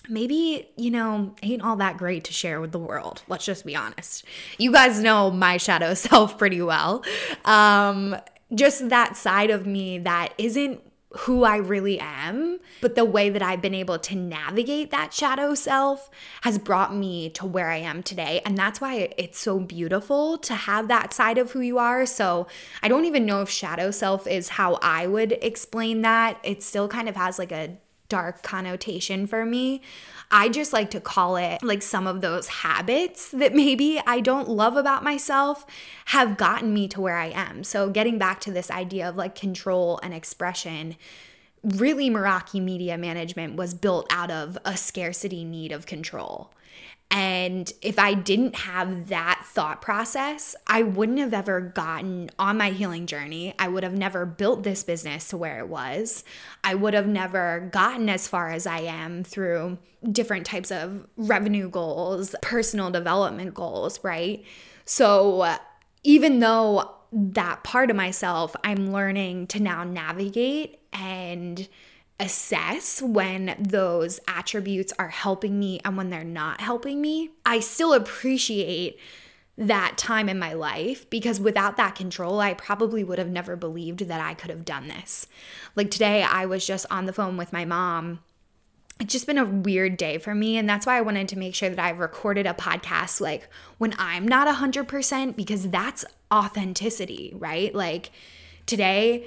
maybe, 0.08 0.68
you 0.76 0.90
know, 0.90 1.34
ain't 1.42 1.62
all 1.62 1.76
that 1.76 1.98
great 1.98 2.24
to 2.24 2.32
share 2.32 2.60
with 2.60 2.72
the 2.72 2.78
world. 2.78 3.22
Let's 3.28 3.44
just 3.44 3.66
be 3.66 3.76
honest. 3.76 4.24
You 4.58 4.72
guys 4.72 5.00
know 5.00 5.30
my 5.30 5.56
shadow 5.56 5.94
self 5.94 6.38
pretty 6.38 6.62
well. 6.62 7.04
Um, 7.44 8.16
just 8.54 8.88
that 8.88 9.16
side 9.16 9.50
of 9.50 9.66
me 9.66 9.98
that 9.98 10.34
isn't 10.38 10.80
who 11.12 11.42
I 11.42 11.56
really 11.56 11.98
am, 11.98 12.60
but 12.80 12.94
the 12.94 13.04
way 13.04 13.30
that 13.30 13.42
I've 13.42 13.60
been 13.60 13.74
able 13.74 13.98
to 13.98 14.14
navigate 14.14 14.92
that 14.92 15.12
shadow 15.12 15.54
self 15.54 16.08
has 16.42 16.56
brought 16.56 16.94
me 16.94 17.30
to 17.30 17.44
where 17.46 17.68
I 17.68 17.78
am 17.78 18.04
today. 18.04 18.40
And 18.46 18.56
that's 18.56 18.80
why 18.80 19.12
it's 19.18 19.40
so 19.40 19.58
beautiful 19.58 20.38
to 20.38 20.54
have 20.54 20.86
that 20.86 21.12
side 21.12 21.36
of 21.36 21.50
who 21.50 21.60
you 21.60 21.78
are. 21.78 22.06
So 22.06 22.46
I 22.80 22.86
don't 22.86 23.06
even 23.06 23.26
know 23.26 23.42
if 23.42 23.50
shadow 23.50 23.90
self 23.90 24.28
is 24.28 24.50
how 24.50 24.78
I 24.82 25.08
would 25.08 25.32
explain 25.42 26.02
that. 26.02 26.38
It 26.44 26.62
still 26.62 26.86
kind 26.86 27.08
of 27.08 27.16
has 27.16 27.40
like 27.40 27.50
a 27.50 27.76
dark 28.10 28.42
connotation 28.42 29.26
for 29.26 29.46
me. 29.46 29.80
I 30.30 30.50
just 30.50 30.74
like 30.74 30.90
to 30.90 31.00
call 31.00 31.36
it 31.36 31.62
like 31.62 31.82
some 31.82 32.06
of 32.06 32.20
those 32.20 32.48
habits 32.48 33.30
that 33.30 33.54
maybe 33.54 34.00
I 34.06 34.20
don't 34.20 34.48
love 34.48 34.76
about 34.76 35.02
myself 35.02 35.64
have 36.06 36.36
gotten 36.36 36.74
me 36.74 36.86
to 36.88 37.00
where 37.00 37.16
I 37.16 37.28
am. 37.28 37.64
So, 37.64 37.88
getting 37.88 38.18
back 38.18 38.40
to 38.40 38.52
this 38.52 38.70
idea 38.70 39.08
of 39.08 39.16
like 39.16 39.34
control 39.34 39.98
and 40.02 40.12
expression, 40.12 40.96
really 41.62 42.10
Meraki 42.10 42.62
Media 42.62 42.96
Management 42.96 43.56
was 43.56 43.74
built 43.74 44.06
out 44.10 44.30
of 44.30 44.56
a 44.64 44.76
scarcity 44.76 45.44
need 45.44 45.72
of 45.72 45.86
control. 45.86 46.52
And 47.12 47.72
if 47.82 47.98
I 47.98 48.14
didn't 48.14 48.54
have 48.54 49.08
that 49.08 49.42
thought 49.44 49.82
process, 49.82 50.54
I 50.68 50.82
wouldn't 50.84 51.18
have 51.18 51.34
ever 51.34 51.60
gotten 51.60 52.30
on 52.38 52.56
my 52.56 52.70
healing 52.70 53.06
journey. 53.06 53.52
I 53.58 53.66
would 53.66 53.82
have 53.82 53.94
never 53.94 54.24
built 54.24 54.62
this 54.62 54.84
business 54.84 55.26
to 55.28 55.36
where 55.36 55.58
it 55.58 55.68
was. 55.68 56.22
I 56.62 56.76
would 56.76 56.94
have 56.94 57.08
never 57.08 57.68
gotten 57.72 58.08
as 58.08 58.28
far 58.28 58.50
as 58.50 58.64
I 58.64 58.80
am 58.80 59.24
through 59.24 59.78
different 60.10 60.46
types 60.46 60.70
of 60.70 61.04
revenue 61.16 61.68
goals, 61.68 62.36
personal 62.42 62.90
development 62.90 63.54
goals, 63.54 63.98
right? 64.04 64.44
So 64.84 65.56
even 66.04 66.38
though 66.38 66.94
that 67.12 67.64
part 67.64 67.90
of 67.90 67.96
myself 67.96 68.54
I'm 68.62 68.92
learning 68.92 69.48
to 69.48 69.60
now 69.60 69.84
navigate 69.84 70.78
and 70.92 71.68
assess 72.20 73.00
when 73.00 73.56
those 73.58 74.20
attributes 74.28 74.92
are 74.98 75.08
helping 75.08 75.58
me 75.58 75.80
and 75.84 75.96
when 75.96 76.10
they're 76.10 76.22
not 76.22 76.60
helping 76.60 77.00
me. 77.00 77.30
I 77.46 77.60
still 77.60 77.94
appreciate 77.94 78.98
that 79.56 79.98
time 79.98 80.28
in 80.28 80.38
my 80.38 80.52
life 80.52 81.08
because 81.10 81.40
without 81.40 81.76
that 81.76 81.94
control, 81.94 82.40
I 82.40 82.54
probably 82.54 83.02
would 83.04 83.18
have 83.18 83.28
never 83.28 83.56
believed 83.56 84.00
that 84.00 84.20
I 84.20 84.34
could 84.34 84.50
have 84.50 84.64
done 84.64 84.88
this. 84.88 85.26
Like 85.76 85.90
today, 85.90 86.22
I 86.22 86.46
was 86.46 86.66
just 86.66 86.86
on 86.90 87.06
the 87.06 87.12
phone 87.12 87.36
with 87.36 87.52
my 87.52 87.64
mom. 87.64 88.20
It's 89.00 89.12
just 89.12 89.26
been 89.26 89.38
a 89.38 89.44
weird 89.44 89.96
day 89.96 90.18
for 90.18 90.34
me. 90.34 90.58
And 90.58 90.68
that's 90.68 90.86
why 90.86 90.98
I 90.98 91.00
wanted 91.00 91.28
to 91.28 91.38
make 91.38 91.54
sure 91.54 91.70
that 91.70 91.78
I 91.78 91.90
recorded 91.90 92.46
a 92.46 92.54
podcast 92.54 93.20
like 93.20 93.48
when 93.78 93.94
I'm 93.98 94.28
not 94.28 94.46
100% 94.46 95.36
because 95.36 95.70
that's 95.70 96.04
authenticity, 96.30 97.32
right? 97.36 97.74
Like 97.74 98.10
today, 98.66 99.26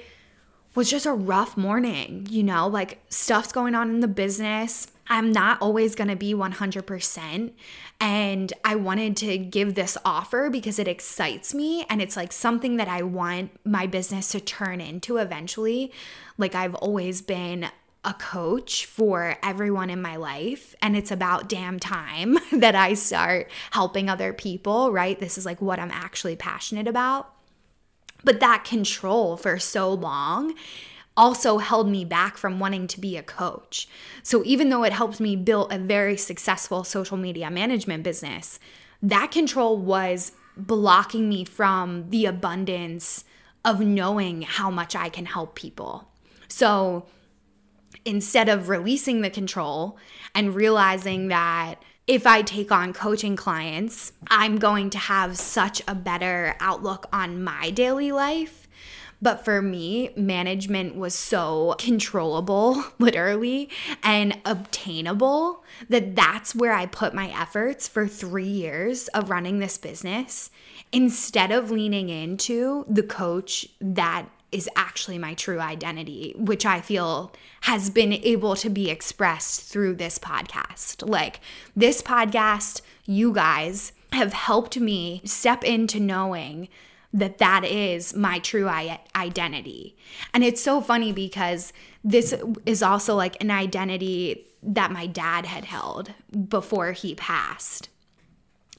was 0.74 0.90
just 0.90 1.06
a 1.06 1.12
rough 1.12 1.56
morning, 1.56 2.26
you 2.28 2.42
know, 2.42 2.66
like 2.66 3.00
stuff's 3.08 3.52
going 3.52 3.74
on 3.74 3.90
in 3.90 4.00
the 4.00 4.08
business. 4.08 4.88
I'm 5.06 5.32
not 5.32 5.60
always 5.60 5.94
going 5.94 6.08
to 6.08 6.16
be 6.16 6.34
100%. 6.34 7.52
And 8.00 8.52
I 8.64 8.74
wanted 8.74 9.16
to 9.18 9.38
give 9.38 9.74
this 9.74 9.96
offer 10.04 10.50
because 10.50 10.78
it 10.78 10.88
excites 10.88 11.54
me 11.54 11.84
and 11.88 12.02
it's 12.02 12.16
like 12.16 12.32
something 12.32 12.76
that 12.76 12.88
I 12.88 13.02
want 13.02 13.52
my 13.64 13.86
business 13.86 14.30
to 14.30 14.40
turn 14.40 14.80
into 14.80 15.18
eventually. 15.18 15.92
Like 16.38 16.54
I've 16.54 16.74
always 16.74 17.22
been 17.22 17.68
a 18.04 18.14
coach 18.14 18.86
for 18.86 19.36
everyone 19.42 19.90
in 19.90 20.02
my 20.02 20.16
life. 20.16 20.74
And 20.82 20.96
it's 20.96 21.10
about 21.10 21.48
damn 21.48 21.78
time 21.80 22.38
that 22.52 22.74
I 22.74 22.94
start 22.94 23.50
helping 23.70 24.08
other 24.08 24.32
people, 24.32 24.92
right? 24.92 25.18
This 25.18 25.38
is 25.38 25.46
like 25.46 25.60
what 25.62 25.78
I'm 25.78 25.90
actually 25.90 26.36
passionate 26.36 26.88
about. 26.88 27.30
But 28.22 28.40
that 28.40 28.64
control 28.64 29.36
for 29.36 29.58
so 29.58 29.92
long 29.92 30.54
also 31.16 31.58
held 31.58 31.88
me 31.88 32.04
back 32.04 32.36
from 32.36 32.58
wanting 32.58 32.86
to 32.88 33.00
be 33.00 33.16
a 33.16 33.22
coach. 33.22 33.88
So 34.22 34.42
even 34.44 34.68
though 34.68 34.82
it 34.82 34.92
helped 34.92 35.20
me 35.20 35.36
build 35.36 35.72
a 35.72 35.78
very 35.78 36.16
successful 36.16 36.82
social 36.82 37.16
media 37.16 37.50
management 37.50 38.02
business, 38.02 38.58
that 39.02 39.30
control 39.30 39.78
was 39.78 40.32
blocking 40.56 41.28
me 41.28 41.44
from 41.44 42.10
the 42.10 42.26
abundance 42.26 43.24
of 43.64 43.80
knowing 43.80 44.42
how 44.42 44.70
much 44.70 44.96
I 44.96 45.08
can 45.08 45.26
help 45.26 45.54
people. 45.54 46.08
So 46.48 47.06
instead 48.04 48.48
of 48.48 48.68
releasing 48.68 49.20
the 49.20 49.30
control 49.30 49.96
and 50.34 50.54
realizing 50.54 51.28
that 51.28 51.76
if 52.06 52.26
I 52.26 52.42
take 52.42 52.70
on 52.70 52.92
coaching 52.92 53.34
clients, 53.34 54.12
I'm 54.28 54.58
going 54.58 54.90
to 54.90 54.98
have 54.98 55.38
such 55.38 55.82
a 55.88 55.94
better 55.94 56.54
outlook 56.60 57.06
on 57.12 57.42
my 57.42 57.70
daily 57.70 58.12
life. 58.12 58.68
But 59.22 59.42
for 59.42 59.62
me, 59.62 60.10
management 60.16 60.96
was 60.96 61.14
so 61.14 61.76
controllable, 61.78 62.84
literally, 62.98 63.70
and 64.02 64.38
obtainable 64.44 65.64
that 65.88 66.14
that's 66.14 66.54
where 66.54 66.74
I 66.74 66.84
put 66.84 67.14
my 67.14 67.30
efforts 67.30 67.88
for 67.88 68.06
three 68.06 68.44
years 68.44 69.08
of 69.08 69.30
running 69.30 69.60
this 69.60 69.78
business 69.78 70.50
instead 70.92 71.50
of 71.52 71.70
leaning 71.70 72.10
into 72.10 72.84
the 72.86 73.02
coach 73.02 73.66
that 73.80 74.28
is 74.54 74.70
actually 74.76 75.18
my 75.18 75.34
true 75.34 75.58
identity, 75.58 76.32
which 76.38 76.64
I 76.64 76.80
feel 76.80 77.32
has 77.62 77.90
been 77.90 78.12
able 78.12 78.54
to 78.56 78.70
be 78.70 78.88
expressed 78.88 79.62
through 79.62 79.96
this 79.96 80.18
podcast. 80.18 81.06
Like, 81.06 81.40
this 81.74 82.00
podcast, 82.00 82.80
you 83.04 83.32
guys 83.32 83.92
have 84.12 84.32
helped 84.32 84.78
me 84.78 85.20
step 85.24 85.64
into 85.64 85.98
knowing 85.98 86.68
that 87.12 87.38
that 87.38 87.64
is 87.64 88.14
my 88.14 88.38
true 88.38 88.68
identity. 88.68 89.96
And 90.32 90.44
it's 90.44 90.60
so 90.60 90.80
funny 90.80 91.12
because 91.12 91.72
this 92.04 92.34
is 92.64 92.82
also 92.82 93.14
like 93.16 93.40
an 93.42 93.50
identity 93.50 94.46
that 94.62 94.92
my 94.92 95.06
dad 95.06 95.46
had 95.46 95.64
held 95.64 96.12
before 96.48 96.92
he 96.92 97.14
passed. 97.14 97.88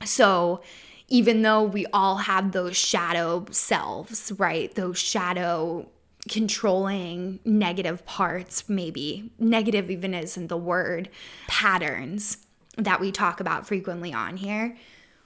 So, 0.03 0.61
even 1.07 1.41
though 1.41 1.63
we 1.63 1.85
all 1.87 2.17
have 2.17 2.51
those 2.51 2.75
shadow 2.75 3.45
selves, 3.51 4.31
right? 4.37 4.73
Those 4.75 4.97
shadow 4.97 5.87
controlling 6.27 7.39
negative 7.45 8.05
parts, 8.05 8.67
maybe 8.67 9.31
negative 9.37 9.91
even 9.91 10.13
isn't 10.13 10.47
the 10.47 10.57
word, 10.57 11.09
patterns 11.47 12.37
that 12.77 12.99
we 12.99 13.11
talk 13.11 13.39
about 13.39 13.67
frequently 13.67 14.11
on 14.11 14.37
here, 14.37 14.75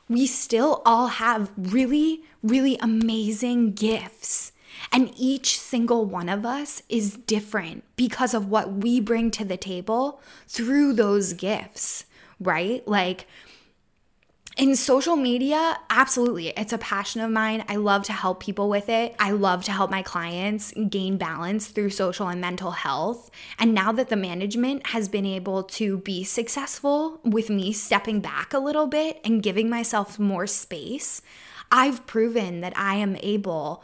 we 0.08 0.26
still 0.26 0.82
all 0.86 1.08
have 1.08 1.52
really, 1.58 2.24
really 2.44 2.78
amazing 2.82 3.74
gifts. 3.74 4.52
And 4.92 5.14
each 5.18 5.60
single 5.60 6.06
one 6.06 6.30
of 6.30 6.46
us 6.46 6.84
is 6.90 7.14
different 7.14 7.84
because 7.96 8.34
of 8.34 8.50
what 8.50 8.74
we 8.74 9.00
bring 9.00 9.32
to 9.32 9.46
the 9.46 9.58
table 9.58 10.22
through 10.48 10.94
those 10.94 11.34
gifts, 11.34 12.06
right? 12.40 12.88
Like, 12.88 13.28
in 14.60 14.76
social 14.76 15.16
media, 15.16 15.80
absolutely. 15.90 16.50
It's 16.50 16.74
a 16.74 16.78
passion 16.78 17.22
of 17.22 17.32
mine. 17.32 17.64
I 17.70 17.78
love 17.78 18.04
to 18.04 18.14
help 18.14 18.42
people 18.42 18.68
with 18.68 18.90
it. 18.90 19.16
I 19.18 19.32
love 19.32 19.64
to 19.64 19.72
help 19.72 19.90
my 19.90 20.02
clients 20.02 20.74
gain 20.90 21.18
balance 21.18 21.68
through 21.68 21.92
social 21.92 22.28
and 22.28 22.42
mental 22.42 22.72
health. 22.72 23.32
And 23.58 23.74
now 23.74 23.94
that 23.94 24.10
the 24.10 24.18
management 24.18 24.88
has 24.88 25.08
been 25.08 25.26
able 25.26 25.64
to 25.64 26.00
be 26.00 26.26
successful 26.26 27.22
with 27.24 27.50
me 27.50 27.72
stepping 27.72 28.20
back 28.20 28.54
a 28.54 28.60
little 28.60 28.88
bit 28.88 29.22
and 29.24 29.42
giving 29.42 29.70
myself 29.70 30.20
more 30.20 30.46
space, 30.46 31.22
I've 31.72 32.06
proven 32.06 32.60
that 32.60 32.78
I 32.78 32.96
am 32.96 33.16
able 33.22 33.82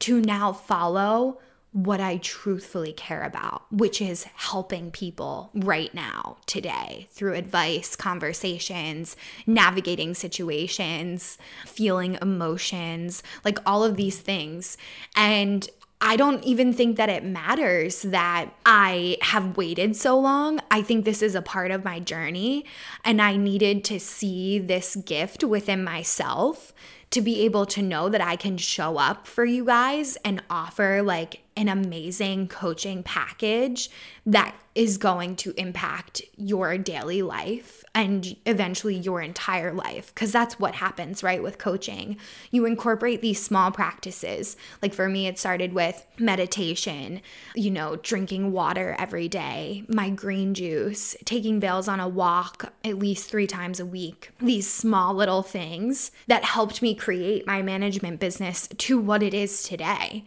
to 0.00 0.22
now 0.22 0.54
follow 0.54 1.38
what 1.74 2.00
I 2.00 2.18
truthfully 2.18 2.92
care 2.92 3.24
about, 3.24 3.64
which 3.72 4.00
is 4.00 4.22
helping 4.36 4.92
people 4.92 5.50
right 5.54 5.92
now, 5.92 6.36
today, 6.46 7.08
through 7.10 7.34
advice, 7.34 7.96
conversations, 7.96 9.16
navigating 9.44 10.14
situations, 10.14 11.36
feeling 11.66 12.16
emotions, 12.22 13.24
like 13.44 13.58
all 13.66 13.82
of 13.82 13.96
these 13.96 14.20
things. 14.20 14.76
And 15.16 15.68
I 16.00 16.14
don't 16.14 16.44
even 16.44 16.72
think 16.72 16.96
that 16.96 17.08
it 17.08 17.24
matters 17.24 18.02
that 18.02 18.50
I 18.64 19.16
have 19.22 19.56
waited 19.56 19.96
so 19.96 20.16
long. 20.16 20.60
I 20.70 20.80
think 20.80 21.04
this 21.04 21.22
is 21.22 21.34
a 21.34 21.42
part 21.42 21.72
of 21.72 21.84
my 21.84 21.98
journey, 21.98 22.66
and 23.04 23.20
I 23.20 23.36
needed 23.36 23.82
to 23.84 23.98
see 23.98 24.60
this 24.60 24.94
gift 24.94 25.42
within 25.42 25.82
myself 25.82 26.72
to 27.10 27.20
be 27.20 27.40
able 27.44 27.66
to 27.66 27.82
know 27.82 28.08
that 28.08 28.20
I 28.20 28.36
can 28.36 28.58
show 28.58 28.96
up 28.96 29.26
for 29.26 29.44
you 29.44 29.64
guys 29.64 30.16
and 30.24 30.42
offer 30.48 31.02
like 31.02 31.43
an 31.56 31.68
amazing 31.68 32.48
coaching 32.48 33.02
package 33.02 33.90
that 34.26 34.54
is 34.74 34.98
going 34.98 35.36
to 35.36 35.52
impact 35.52 36.20
your 36.36 36.76
daily 36.76 37.22
life 37.22 37.84
and 37.94 38.34
eventually 38.44 38.96
your 38.96 39.20
entire 39.20 39.72
life. 39.72 40.12
Because 40.12 40.32
that's 40.32 40.58
what 40.58 40.74
happens, 40.74 41.22
right, 41.22 41.42
with 41.42 41.58
coaching. 41.58 42.16
You 42.50 42.66
incorporate 42.66 43.20
these 43.20 43.40
small 43.40 43.70
practices. 43.70 44.56
Like 44.82 44.92
for 44.92 45.08
me, 45.08 45.28
it 45.28 45.38
started 45.38 45.72
with 45.72 46.04
meditation, 46.18 47.20
you 47.54 47.70
know, 47.70 47.96
drinking 47.96 48.50
water 48.50 48.96
every 48.98 49.28
day, 49.28 49.84
my 49.88 50.10
green 50.10 50.54
juice, 50.54 51.14
taking 51.24 51.60
Bales 51.60 51.86
on 51.86 52.00
a 52.00 52.08
walk 52.08 52.72
at 52.82 52.98
least 52.98 53.30
three 53.30 53.46
times 53.46 53.78
a 53.78 53.86
week. 53.86 54.32
These 54.40 54.68
small 54.68 55.14
little 55.14 55.42
things 55.42 56.10
that 56.26 56.42
helped 56.42 56.82
me 56.82 56.96
create 56.96 57.46
my 57.46 57.62
management 57.62 58.18
business 58.18 58.66
to 58.76 58.98
what 58.98 59.22
it 59.22 59.34
is 59.34 59.62
today. 59.62 60.24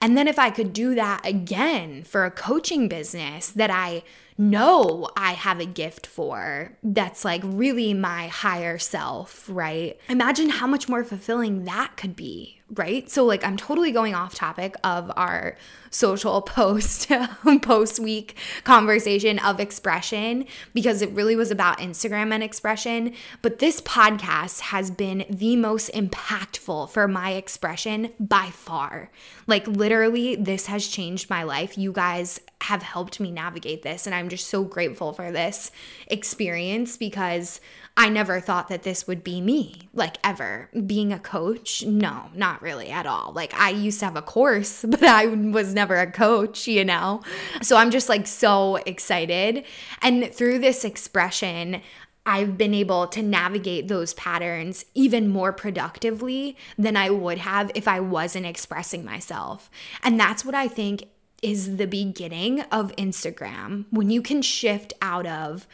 And 0.00 0.16
then 0.16 0.28
if 0.28 0.38
I 0.38 0.50
could 0.50 0.72
do 0.72 0.94
that 0.94 1.20
again 1.26 2.04
for 2.04 2.24
a 2.24 2.30
coaching 2.30 2.88
business 2.88 3.50
that 3.50 3.70
I 3.70 4.02
know 4.38 5.08
I 5.14 5.32
have 5.32 5.60
a 5.60 5.66
gift 5.66 6.06
for, 6.06 6.78
that's 6.82 7.24
like 7.24 7.42
really 7.44 7.92
my 7.92 8.28
higher 8.28 8.78
self, 8.78 9.46
right? 9.48 10.00
Imagine 10.08 10.48
how 10.48 10.66
much 10.66 10.88
more 10.88 11.04
fulfilling 11.04 11.64
that 11.64 11.98
could 11.98 12.16
be, 12.16 12.59
right? 12.74 13.10
So 13.10 13.24
like 13.24 13.44
I'm 13.44 13.56
totally 13.56 13.92
going 13.92 14.14
off 14.14 14.34
topic 14.34 14.76
of 14.84 15.10
our 15.16 15.56
social 15.90 16.40
post 16.42 17.10
um, 17.10 17.60
post 17.60 17.98
week 17.98 18.36
conversation 18.64 19.38
of 19.40 19.60
expression 19.60 20.46
because 20.72 21.02
it 21.02 21.10
really 21.10 21.36
was 21.36 21.50
about 21.50 21.78
Instagram 21.78 22.32
and 22.32 22.42
expression, 22.42 23.14
but 23.42 23.58
this 23.58 23.80
podcast 23.80 24.60
has 24.60 24.90
been 24.90 25.24
the 25.28 25.56
most 25.56 25.92
impactful 25.92 26.90
for 26.90 27.08
my 27.08 27.32
expression 27.32 28.12
by 28.20 28.50
far. 28.52 29.10
Like 29.46 29.66
literally 29.66 30.36
this 30.36 30.66
has 30.66 30.86
changed 30.86 31.28
my 31.28 31.42
life. 31.42 31.76
You 31.76 31.92
guys 31.92 32.40
have 32.62 32.82
helped 32.82 33.18
me 33.18 33.30
navigate 33.30 33.82
this 33.82 34.06
and 34.06 34.14
I'm 34.14 34.28
just 34.28 34.48
so 34.48 34.62
grateful 34.64 35.12
for 35.12 35.32
this 35.32 35.72
experience 36.06 36.96
because 36.96 37.60
I 38.00 38.08
never 38.08 38.40
thought 38.40 38.68
that 38.68 38.82
this 38.82 39.06
would 39.06 39.22
be 39.22 39.42
me, 39.42 39.90
like 39.92 40.16
ever. 40.24 40.70
Being 40.86 41.12
a 41.12 41.18
coach, 41.18 41.84
no, 41.84 42.30
not 42.34 42.62
really 42.62 42.88
at 42.88 43.04
all. 43.04 43.30
Like 43.34 43.52
I 43.52 43.68
used 43.68 43.98
to 43.98 44.06
have 44.06 44.16
a 44.16 44.22
course, 44.22 44.82
but 44.88 45.02
I 45.02 45.26
was 45.26 45.74
never 45.74 45.96
a 45.96 46.10
coach, 46.10 46.66
you 46.66 46.82
know? 46.82 47.20
So 47.60 47.76
I'm 47.76 47.90
just 47.90 48.08
like 48.08 48.26
so 48.26 48.76
excited. 48.86 49.66
And 50.00 50.32
through 50.32 50.60
this 50.60 50.82
expression, 50.82 51.82
I've 52.24 52.56
been 52.56 52.72
able 52.72 53.06
to 53.08 53.20
navigate 53.20 53.88
those 53.88 54.14
patterns 54.14 54.86
even 54.94 55.28
more 55.28 55.52
productively 55.52 56.56
than 56.78 56.96
I 56.96 57.10
would 57.10 57.36
have 57.36 57.70
if 57.74 57.86
I 57.86 58.00
wasn't 58.00 58.46
expressing 58.46 59.04
myself. 59.04 59.70
And 60.02 60.18
that's 60.18 60.42
what 60.42 60.54
I 60.54 60.68
think 60.68 61.04
is 61.42 61.76
the 61.76 61.86
beginning 61.86 62.62
of 62.72 62.96
Instagram. 62.96 63.84
When 63.90 64.08
you 64.08 64.22
can 64.22 64.40
shift 64.40 64.94
out 65.02 65.26
of 65.26 65.66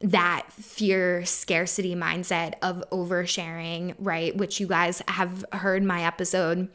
that 0.00 0.46
fear 0.50 1.24
scarcity 1.24 1.94
mindset 1.94 2.54
of 2.62 2.82
oversharing, 2.90 3.94
right? 3.98 4.34
Which 4.36 4.58
you 4.60 4.66
guys 4.66 5.02
have 5.08 5.44
heard 5.52 5.82
my 5.82 6.04
episode 6.04 6.68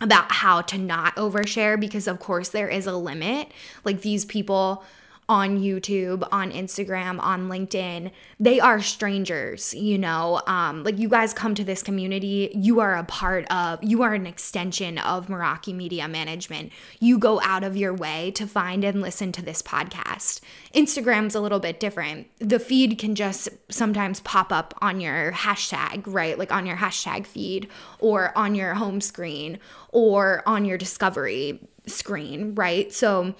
about 0.00 0.32
how 0.32 0.62
to 0.62 0.78
not 0.78 1.14
overshare 1.16 1.78
because 1.78 2.06
of 2.06 2.18
course 2.18 2.50
there 2.50 2.68
is 2.68 2.86
a 2.86 2.96
limit. 2.96 3.50
Like 3.84 4.02
these 4.02 4.24
people 4.24 4.84
on 5.30 5.60
YouTube, 5.60 6.26
on 6.32 6.50
Instagram, 6.50 7.20
on 7.20 7.48
LinkedIn, 7.48 8.10
they 8.40 8.58
are 8.58 8.80
strangers, 8.80 9.72
you 9.74 9.96
know. 9.96 10.42
Um, 10.48 10.82
like 10.82 10.98
you 10.98 11.08
guys 11.08 11.32
come 11.32 11.54
to 11.54 11.62
this 11.62 11.84
community, 11.84 12.50
you 12.52 12.80
are 12.80 12.96
a 12.96 13.04
part 13.04 13.46
of, 13.48 13.78
you 13.80 14.02
are 14.02 14.12
an 14.12 14.26
extension 14.26 14.98
of 14.98 15.28
Meraki 15.28 15.72
Media 15.72 16.08
Management. 16.08 16.72
You 16.98 17.16
go 17.16 17.40
out 17.42 17.62
of 17.62 17.76
your 17.76 17.94
way 17.94 18.32
to 18.32 18.44
find 18.44 18.82
and 18.82 19.00
listen 19.00 19.30
to 19.30 19.42
this 19.42 19.62
podcast. 19.62 20.40
Instagram's 20.74 21.36
a 21.36 21.40
little 21.40 21.60
bit 21.60 21.78
different. 21.78 22.26
The 22.40 22.58
feed 22.58 22.98
can 22.98 23.14
just 23.14 23.48
sometimes 23.70 24.18
pop 24.18 24.50
up 24.50 24.74
on 24.82 25.00
your 25.00 25.30
hashtag, 25.30 26.02
right? 26.08 26.36
Like 26.36 26.50
on 26.50 26.66
your 26.66 26.78
hashtag 26.78 27.24
feed 27.24 27.68
or 28.00 28.36
on 28.36 28.56
your 28.56 28.74
home 28.74 29.00
screen 29.00 29.60
or 29.90 30.42
on 30.44 30.64
your 30.64 30.76
discovery 30.76 31.60
screen, 31.86 32.56
right? 32.56 32.92
So, 32.92 33.36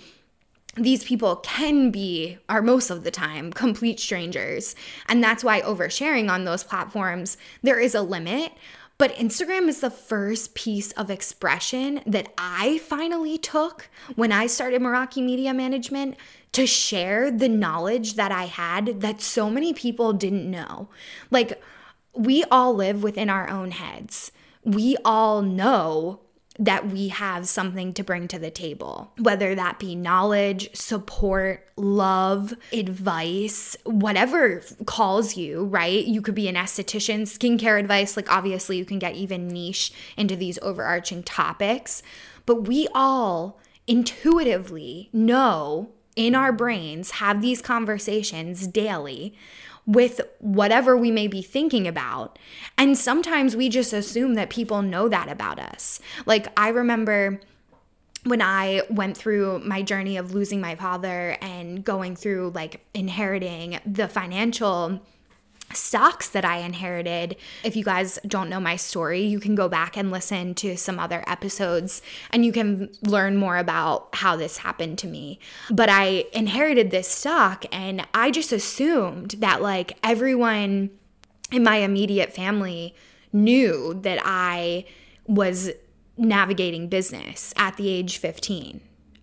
these 0.76 1.02
people 1.04 1.36
can 1.36 1.90
be, 1.90 2.38
are 2.48 2.62
most 2.62 2.90
of 2.90 3.02
the 3.02 3.10
time, 3.10 3.52
complete 3.52 3.98
strangers. 3.98 4.74
And 5.08 5.22
that's 5.22 5.42
why 5.42 5.60
oversharing 5.62 6.30
on 6.30 6.44
those 6.44 6.64
platforms, 6.64 7.36
there 7.62 7.80
is 7.80 7.94
a 7.94 8.02
limit. 8.02 8.52
But 8.96 9.14
Instagram 9.14 9.66
is 9.68 9.80
the 9.80 9.90
first 9.90 10.54
piece 10.54 10.92
of 10.92 11.10
expression 11.10 12.02
that 12.06 12.32
I 12.36 12.78
finally 12.78 13.38
took 13.38 13.88
when 14.14 14.30
I 14.30 14.46
started 14.46 14.82
Meraki 14.82 15.24
Media 15.24 15.54
Management 15.54 16.16
to 16.52 16.66
share 16.66 17.30
the 17.30 17.48
knowledge 17.48 18.14
that 18.14 18.30
I 18.30 18.44
had 18.44 19.00
that 19.00 19.20
so 19.22 19.48
many 19.48 19.72
people 19.72 20.12
didn't 20.12 20.50
know. 20.50 20.88
Like, 21.30 21.62
we 22.14 22.44
all 22.50 22.74
live 22.74 23.02
within 23.02 23.30
our 23.30 23.48
own 23.48 23.70
heads. 23.70 24.32
We 24.64 24.96
all 25.04 25.42
know 25.42 26.20
that 26.58 26.88
we 26.88 27.08
have 27.08 27.48
something 27.48 27.94
to 27.94 28.02
bring 28.02 28.28
to 28.28 28.38
the 28.38 28.50
table, 28.50 29.12
whether 29.18 29.54
that 29.54 29.78
be 29.78 29.94
knowledge, 29.94 30.74
support, 30.74 31.66
love, 31.76 32.52
advice, 32.72 33.76
whatever 33.84 34.62
calls 34.84 35.36
you, 35.36 35.64
right? 35.64 36.04
You 36.04 36.20
could 36.20 36.34
be 36.34 36.48
an 36.48 36.56
esthetician, 36.56 37.22
skincare 37.22 37.78
advice. 37.78 38.16
Like, 38.16 38.30
obviously, 38.30 38.76
you 38.76 38.84
can 38.84 38.98
get 38.98 39.14
even 39.14 39.48
niche 39.48 39.92
into 40.16 40.36
these 40.36 40.58
overarching 40.60 41.22
topics, 41.22 42.02
but 42.46 42.66
we 42.66 42.88
all 42.94 43.58
intuitively 43.86 45.08
know 45.12 45.90
in 46.16 46.34
our 46.34 46.52
brains, 46.52 47.12
have 47.12 47.40
these 47.40 47.62
conversations 47.62 48.66
daily 48.66 49.34
with 49.86 50.20
whatever 50.38 50.96
we 50.96 51.10
may 51.10 51.26
be 51.26 51.42
thinking 51.42 51.86
about. 51.88 52.38
And 52.78 52.96
sometimes 52.96 53.56
we 53.56 53.68
just 53.68 53.92
assume 53.92 54.34
that 54.34 54.50
people 54.50 54.82
know 54.82 55.08
that 55.08 55.28
about 55.28 55.58
us. 55.58 56.00
Like, 56.26 56.48
I 56.56 56.68
remember 56.68 57.40
when 58.24 58.42
I 58.42 58.82
went 58.90 59.16
through 59.16 59.60
my 59.60 59.82
journey 59.82 60.16
of 60.16 60.34
losing 60.34 60.60
my 60.60 60.74
father 60.74 61.36
and 61.40 61.82
going 61.82 62.16
through 62.16 62.52
like 62.54 62.84
inheriting 62.92 63.80
the 63.86 64.08
financial 64.08 65.00
stocks 65.72 66.28
that 66.28 66.44
I 66.44 66.58
inherited. 66.58 67.36
If 67.64 67.76
you 67.76 67.84
guys 67.84 68.18
don't 68.26 68.48
know 68.48 68.60
my 68.60 68.76
story, 68.76 69.22
you 69.22 69.40
can 69.40 69.54
go 69.54 69.68
back 69.68 69.96
and 69.96 70.10
listen 70.10 70.54
to 70.56 70.76
some 70.76 70.98
other 70.98 71.24
episodes 71.26 72.02
and 72.30 72.44
you 72.44 72.52
can 72.52 72.90
learn 73.02 73.36
more 73.36 73.56
about 73.56 74.08
how 74.14 74.36
this 74.36 74.58
happened 74.58 74.98
to 74.98 75.06
me. 75.06 75.38
But 75.70 75.88
I 75.88 76.24
inherited 76.32 76.90
this 76.90 77.08
stock 77.08 77.64
and 77.72 78.06
I 78.14 78.30
just 78.30 78.52
assumed 78.52 79.36
that 79.38 79.62
like 79.62 79.98
everyone 80.02 80.90
in 81.52 81.62
my 81.62 81.76
immediate 81.76 82.32
family 82.32 82.94
knew 83.32 83.94
that 84.02 84.20
I 84.24 84.84
was 85.26 85.70
navigating 86.16 86.88
business 86.88 87.54
at 87.56 87.76
the 87.76 87.88
age 87.88 88.18
15 88.18 88.80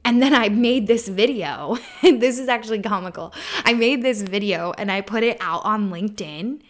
and 0.08 0.22
then 0.22 0.34
I 0.34 0.48
made 0.48 0.88
this 0.88 1.10
video. 1.10 1.78
this 2.02 2.40
is 2.40 2.48
actually 2.48 2.82
comical. 2.82 3.34
I 3.66 3.74
made 3.74 4.04
this 4.04 4.22
video 4.22 4.72
and 4.78 4.90
I 4.90 5.02
put 5.02 5.22
it 5.22 5.36
out 5.42 5.66
on 5.66 5.92
LinkedIn. 5.92 6.62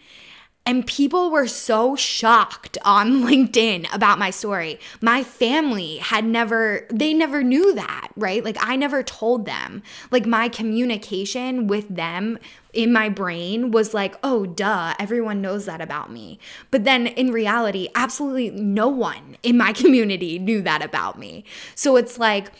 And 0.66 0.86
people 0.86 1.30
were 1.30 1.46
so 1.46 1.94
shocked 1.94 2.76
on 2.84 3.22
LinkedIn 3.22 3.94
about 3.94 4.18
my 4.18 4.30
story. 4.30 4.80
My 5.00 5.22
family 5.22 5.98
had 5.98 6.24
never, 6.24 6.84
they 6.90 7.14
never 7.14 7.44
knew 7.44 7.72
that, 7.74 8.08
right? 8.16 8.44
Like, 8.44 8.58
I 8.60 8.74
never 8.74 9.04
told 9.04 9.46
them. 9.46 9.84
Like, 10.10 10.26
my 10.26 10.48
communication 10.48 11.68
with 11.68 11.88
them 11.88 12.40
in 12.72 12.92
my 12.92 13.08
brain 13.08 13.70
was 13.70 13.94
like, 13.94 14.16
oh, 14.22 14.46
duh, 14.46 14.94
everyone 14.98 15.40
knows 15.40 15.64
that 15.66 15.80
about 15.80 16.10
me. 16.10 16.40
But 16.72 16.82
then 16.82 17.06
in 17.06 17.30
reality, 17.30 17.88
absolutely 17.94 18.50
no 18.50 18.88
one 18.88 19.36
in 19.44 19.56
my 19.56 19.72
community 19.82 20.40
knew 20.40 20.60
that 20.62 20.84
about 20.84 21.18
me. 21.18 21.44
So 21.76 21.96
it's 21.96 22.18
like, 22.18 22.50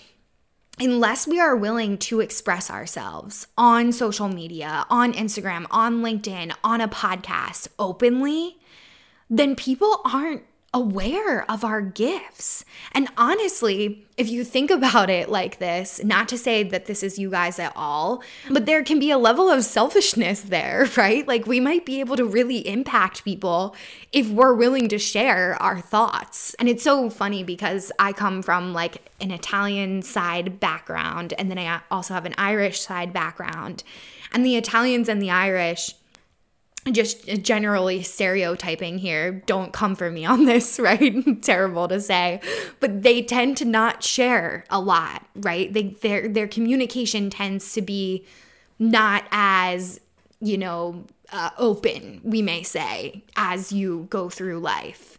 unless 0.81 1.27
we 1.27 1.41
are 1.41 1.57
willing 1.57 1.99
to 1.99 2.21
express 2.21 2.71
ourselves 2.71 3.47
on 3.57 3.93
social 3.93 4.29
media, 4.29 4.85
on 4.91 5.13
Instagram, 5.13 5.67
on 5.71 6.03
LinkedIn, 6.03 6.55
on 6.63 6.81
a 6.81 6.89
podcast 6.89 7.69
openly, 7.79 8.59
then 9.31 9.55
people 9.55 10.01
aren't 10.05 10.43
aware 10.75 11.51
of 11.51 11.65
our 11.65 11.81
gifts. 11.81 12.65
And 12.93 13.09
honestly, 13.17 14.07
if 14.19 14.29
you 14.29 14.45
think 14.45 14.71
about 14.71 15.09
it 15.09 15.31
like 15.31 15.59
this, 15.59 16.03
not 16.05 16.29
to 16.29 16.37
say 16.37 16.63
that 16.63 16.85
this 16.85 17.03
is 17.03 17.19
you 17.19 17.31
guys 17.31 17.59
at 17.59 17.73
all, 17.75 18.23
but 18.51 18.67
there 18.67 18.83
can 18.83 18.99
be 18.99 19.11
a 19.11 19.17
level 19.17 19.49
of 19.49 19.65
selfishness 19.65 20.43
there, 20.43 20.87
right? 20.97 21.27
Like 21.27 21.47
we 21.47 21.59
might 21.59 21.87
be 21.87 22.01
able 22.01 22.17
to 22.17 22.25
really 22.25 22.67
impact 22.69 23.25
people 23.25 23.75
if 24.13 24.29
we're 24.29 24.55
willing 24.55 24.89
to 24.89 24.99
share 24.99 25.57
our 25.63 25.81
thoughts. 25.81 26.55
And 26.55 26.69
it's 26.69 26.85
so 26.85 27.09
funny 27.09 27.43
because 27.43 27.91
I 27.99 28.13
come 28.13 28.43
from 28.43 28.75
like 28.75 29.11
an 29.21 29.31
Italian 29.31 30.03
side 30.03 30.61
background 30.61 31.33
and 31.39 31.51
then 31.51 31.59
I 31.59 31.81
also 31.91 32.13
have 32.13 32.27
an 32.27 32.35
Irish 32.37 32.81
side 32.81 33.13
background. 33.13 33.85
And 34.33 34.45
the 34.45 34.57
Italians 34.57 35.09
and 35.09 35.23
the 35.23 35.31
Irish 35.31 35.95
just 36.91 37.27
generally 37.43 38.03
stereotyping 38.03 38.99
here. 38.99 39.33
Don't 39.47 39.73
come 39.73 39.95
for 39.95 40.11
me 40.11 40.25
on 40.25 40.45
this, 40.45 40.79
right? 40.81 41.43
Terrible 41.43 41.89
to 41.89 42.01
say. 42.01 42.41
But 42.81 43.03
they 43.03 43.23
tend 43.23 43.57
to 43.59 43.65
not 43.65 44.03
share 44.03 44.65
a 44.71 44.81
lot, 44.81 45.27
right? 45.35 45.73
They 45.73 45.85
their 46.03 46.29
their 46.29 46.49
communication 46.49 47.31
tends 47.31 47.73
to 47.75 47.83
be 47.83 48.25
not 48.79 49.25
as, 49.31 50.01
you 50.41 50.57
know, 50.57 51.05
uh, 51.33 51.51
open, 51.59 52.21
we 52.23 52.43
may 52.43 52.63
say, 52.63 53.25
as 53.37 53.73
you 53.73 54.07
go 54.09 54.29
through 54.29 54.61
life. 54.61 55.19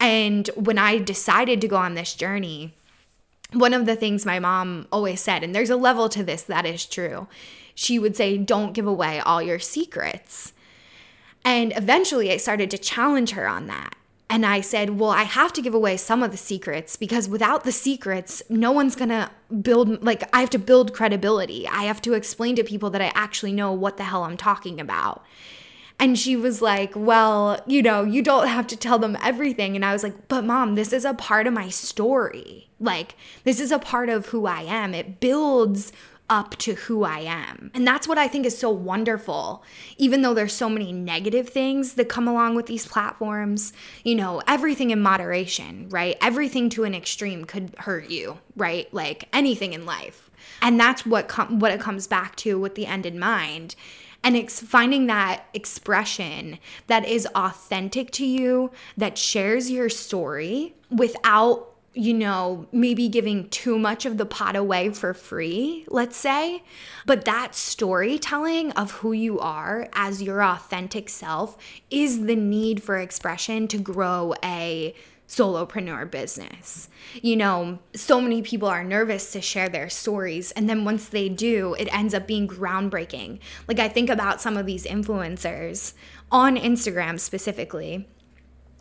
And 0.00 0.48
when 0.54 0.78
I 0.78 0.98
decided 0.98 1.60
to 1.60 1.68
go 1.68 1.76
on 1.76 1.94
this 1.94 2.14
journey, 2.14 2.74
one 3.52 3.72
of 3.72 3.86
the 3.86 3.96
things 3.96 4.26
my 4.26 4.38
mom 4.38 4.86
always 4.92 5.20
said, 5.20 5.42
and 5.42 5.54
there's 5.54 5.70
a 5.70 5.76
level 5.76 6.08
to 6.10 6.22
this 6.22 6.42
that 6.42 6.66
is 6.66 6.84
true, 6.84 7.28
she 7.74 7.98
would 7.98 8.16
say, 8.16 8.36
Don't 8.36 8.74
give 8.74 8.86
away 8.86 9.20
all 9.20 9.40
your 9.42 9.58
secrets. 9.58 10.52
And 11.48 11.72
eventually 11.76 12.30
I 12.30 12.36
started 12.36 12.70
to 12.72 12.76
challenge 12.76 13.30
her 13.30 13.48
on 13.48 13.68
that. 13.68 13.94
And 14.28 14.44
I 14.44 14.60
said, 14.60 14.98
Well, 14.98 15.08
I 15.08 15.22
have 15.22 15.50
to 15.54 15.62
give 15.62 15.72
away 15.72 15.96
some 15.96 16.22
of 16.22 16.30
the 16.30 16.36
secrets 16.36 16.94
because 16.94 17.26
without 17.26 17.64
the 17.64 17.72
secrets, 17.72 18.42
no 18.50 18.70
one's 18.70 18.94
gonna 18.94 19.30
build, 19.62 20.04
like, 20.04 20.28
I 20.34 20.40
have 20.40 20.50
to 20.50 20.58
build 20.58 20.92
credibility. 20.92 21.66
I 21.66 21.84
have 21.84 22.02
to 22.02 22.12
explain 22.12 22.54
to 22.56 22.64
people 22.64 22.90
that 22.90 23.00
I 23.00 23.12
actually 23.14 23.54
know 23.54 23.72
what 23.72 23.96
the 23.96 24.04
hell 24.04 24.24
I'm 24.24 24.36
talking 24.36 24.78
about. 24.78 25.24
And 25.98 26.18
she 26.18 26.36
was 26.36 26.60
like, 26.60 26.92
Well, 26.94 27.62
you 27.66 27.80
know, 27.80 28.04
you 28.04 28.20
don't 28.20 28.48
have 28.48 28.66
to 28.66 28.76
tell 28.76 28.98
them 28.98 29.16
everything. 29.22 29.74
And 29.74 29.86
I 29.86 29.94
was 29.94 30.02
like, 30.02 30.28
But 30.28 30.44
mom, 30.44 30.74
this 30.74 30.92
is 30.92 31.06
a 31.06 31.14
part 31.14 31.46
of 31.46 31.54
my 31.54 31.70
story. 31.70 32.68
Like, 32.78 33.14
this 33.44 33.58
is 33.58 33.72
a 33.72 33.78
part 33.78 34.10
of 34.10 34.26
who 34.26 34.44
I 34.44 34.64
am. 34.64 34.92
It 34.92 35.18
builds 35.18 35.94
up 36.30 36.56
to 36.58 36.74
who 36.74 37.04
I 37.04 37.20
am. 37.20 37.70
And 37.74 37.86
that's 37.86 38.06
what 38.06 38.18
I 38.18 38.28
think 38.28 38.44
is 38.44 38.56
so 38.56 38.70
wonderful. 38.70 39.64
Even 39.96 40.22
though 40.22 40.34
there's 40.34 40.52
so 40.52 40.68
many 40.68 40.92
negative 40.92 41.48
things 41.48 41.94
that 41.94 42.08
come 42.08 42.28
along 42.28 42.54
with 42.54 42.66
these 42.66 42.86
platforms, 42.86 43.72
you 44.04 44.14
know, 44.14 44.42
everything 44.46 44.90
in 44.90 45.00
moderation, 45.00 45.88
right? 45.88 46.16
Everything 46.20 46.68
to 46.70 46.84
an 46.84 46.94
extreme 46.94 47.44
could 47.44 47.74
hurt 47.78 48.10
you, 48.10 48.38
right? 48.56 48.92
Like 48.92 49.28
anything 49.32 49.72
in 49.72 49.86
life. 49.86 50.30
And 50.62 50.78
that's 50.78 51.06
what 51.06 51.28
com- 51.28 51.58
what 51.58 51.72
it 51.72 51.80
comes 51.80 52.06
back 52.06 52.36
to 52.36 52.58
with 52.58 52.74
the 52.74 52.86
end 52.86 53.06
in 53.06 53.18
mind. 53.18 53.74
And 54.22 54.36
it's 54.36 54.60
finding 54.60 55.06
that 55.06 55.44
expression 55.54 56.58
that 56.88 57.06
is 57.06 57.26
authentic 57.34 58.10
to 58.12 58.26
you, 58.26 58.72
that 58.96 59.16
shares 59.16 59.70
your 59.70 59.88
story 59.88 60.74
without 60.90 61.77
you 61.94 62.14
know, 62.14 62.66
maybe 62.70 63.08
giving 63.08 63.48
too 63.48 63.78
much 63.78 64.06
of 64.06 64.18
the 64.18 64.26
pot 64.26 64.54
away 64.54 64.90
for 64.90 65.14
free, 65.14 65.84
let's 65.88 66.16
say. 66.16 66.62
But 67.06 67.24
that 67.24 67.54
storytelling 67.54 68.72
of 68.72 68.92
who 68.92 69.12
you 69.12 69.40
are 69.40 69.88
as 69.94 70.22
your 70.22 70.42
authentic 70.42 71.08
self 71.08 71.56
is 71.90 72.26
the 72.26 72.36
need 72.36 72.82
for 72.82 72.98
expression 72.98 73.66
to 73.68 73.78
grow 73.78 74.34
a 74.44 74.94
solopreneur 75.28 76.10
business. 76.10 76.88
You 77.20 77.36
know, 77.36 77.78
so 77.94 78.20
many 78.20 78.42
people 78.42 78.68
are 78.68 78.82
nervous 78.82 79.30
to 79.32 79.42
share 79.42 79.68
their 79.68 79.90
stories. 79.90 80.52
And 80.52 80.68
then 80.68 80.84
once 80.84 81.08
they 81.08 81.28
do, 81.28 81.74
it 81.74 81.94
ends 81.94 82.14
up 82.14 82.26
being 82.26 82.48
groundbreaking. 82.48 83.38
Like, 83.66 83.78
I 83.78 83.88
think 83.88 84.08
about 84.08 84.40
some 84.40 84.56
of 84.56 84.66
these 84.66 84.86
influencers 84.86 85.92
on 86.30 86.56
Instagram 86.56 87.20
specifically 87.20 88.08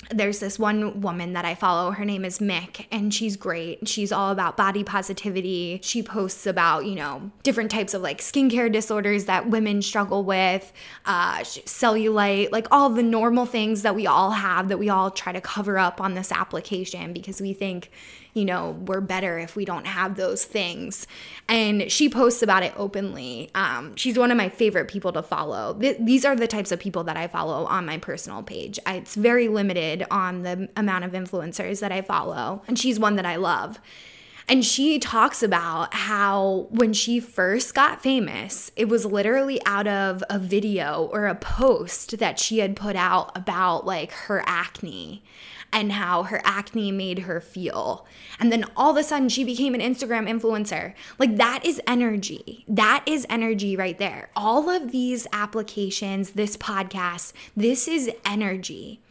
there's 0.09 0.39
this 0.39 0.57
one 0.57 1.01
woman 1.01 1.33
that 1.33 1.45
I 1.45 1.55
follow. 1.55 1.91
Her 1.91 2.05
name 2.05 2.23
is 2.23 2.39
Mick, 2.39 2.85
and 2.91 3.13
she's 3.13 3.35
great. 3.35 3.87
She's 3.87 4.11
all 4.11 4.31
about 4.31 4.57
body 4.57 4.83
positivity. 4.83 5.79
She 5.83 6.01
posts 6.01 6.47
about, 6.47 6.85
you 6.85 6.95
know, 6.95 7.31
different 7.43 7.71
types 7.71 7.93
of 7.93 8.01
like 8.01 8.19
skincare 8.19 8.71
disorders 8.71 9.25
that 9.25 9.49
women 9.49 9.81
struggle 9.81 10.23
with, 10.23 10.71
uh, 11.05 11.39
cellulite, 11.39 12.51
like 12.51 12.67
all 12.71 12.89
the 12.89 13.03
normal 13.03 13.45
things 13.45 13.81
that 13.81 13.95
we 13.95 14.07
all 14.07 14.31
have 14.31 14.69
that 14.69 14.79
we 14.79 14.89
all 14.89 15.11
try 15.11 15.31
to 15.33 15.41
cover 15.41 15.77
up 15.77 15.99
on 15.99 16.13
this 16.13 16.31
application 16.31 17.13
because 17.13 17.41
we 17.41 17.53
think 17.53 17.91
you 18.37 18.45
know, 18.45 18.77
we're 18.85 19.01
better 19.01 19.39
if 19.39 19.55
we 19.55 19.65
don't 19.65 19.87
have 19.87 20.15
those 20.15 20.45
things. 20.45 21.07
And 21.49 21.91
she 21.91 22.07
posts 22.07 22.43
about 22.43 22.61
it 22.61 22.71
openly. 22.77 23.49
Um, 23.55 23.95
she's 23.95 24.15
one 24.15 24.29
of 24.29 24.37
my 24.37 24.47
favorite 24.47 24.87
people 24.87 25.11
to 25.13 25.23
follow. 25.23 25.73
Th- 25.73 25.97
these 25.99 26.23
are 26.23 26.35
the 26.35 26.45
types 26.45 26.71
of 26.71 26.79
people 26.79 27.03
that 27.05 27.17
I 27.17 27.27
follow 27.27 27.65
on 27.65 27.87
my 27.87 27.97
personal 27.97 28.43
page. 28.43 28.77
I, 28.85 28.97
it's 28.97 29.15
very 29.15 29.47
limited 29.47 30.05
on 30.11 30.43
the 30.43 30.69
amount 30.77 31.05
of 31.05 31.13
influencers 31.13 31.79
that 31.79 31.91
I 31.91 32.03
follow, 32.03 32.61
and 32.67 32.77
she's 32.77 32.99
one 32.99 33.15
that 33.15 33.25
I 33.25 33.37
love. 33.37 33.79
And 34.47 34.63
she 34.63 34.99
talks 34.99 35.41
about 35.41 35.93
how 35.93 36.67
when 36.69 36.93
she 36.93 37.19
first 37.19 37.73
got 37.73 38.03
famous, 38.03 38.71
it 38.75 38.87
was 38.87 39.03
literally 39.03 39.59
out 39.65 39.87
of 39.87 40.23
a 40.29 40.37
video 40.37 41.09
or 41.11 41.25
a 41.25 41.35
post 41.35 42.19
that 42.19 42.39
she 42.39 42.59
had 42.59 42.75
put 42.75 42.95
out 42.95 43.35
about 43.35 43.85
like 43.85 44.11
her 44.11 44.43
acne 44.45 45.23
and 45.71 45.93
how 45.93 46.23
her 46.23 46.41
acne 46.43 46.91
made 46.91 47.19
her 47.19 47.39
feel. 47.41 48.05
And 48.39 48.51
then 48.51 48.65
all 48.75 48.91
of 48.91 48.97
a 48.97 49.03
sudden 49.03 49.29
she 49.29 49.43
became 49.43 49.73
an 49.73 49.81
Instagram 49.81 50.27
influencer. 50.27 50.93
Like 51.19 51.35
that 51.37 51.65
is 51.65 51.81
energy. 51.87 52.65
That 52.67 53.03
is 53.05 53.25
energy 53.29 53.75
right 53.75 53.97
there. 53.97 54.29
All 54.35 54.69
of 54.69 54.91
these 54.91 55.27
applications, 55.31 56.31
this 56.31 56.57
podcast, 56.57 57.33
this 57.55 57.87
is 57.87 58.09
energy. 58.25 59.01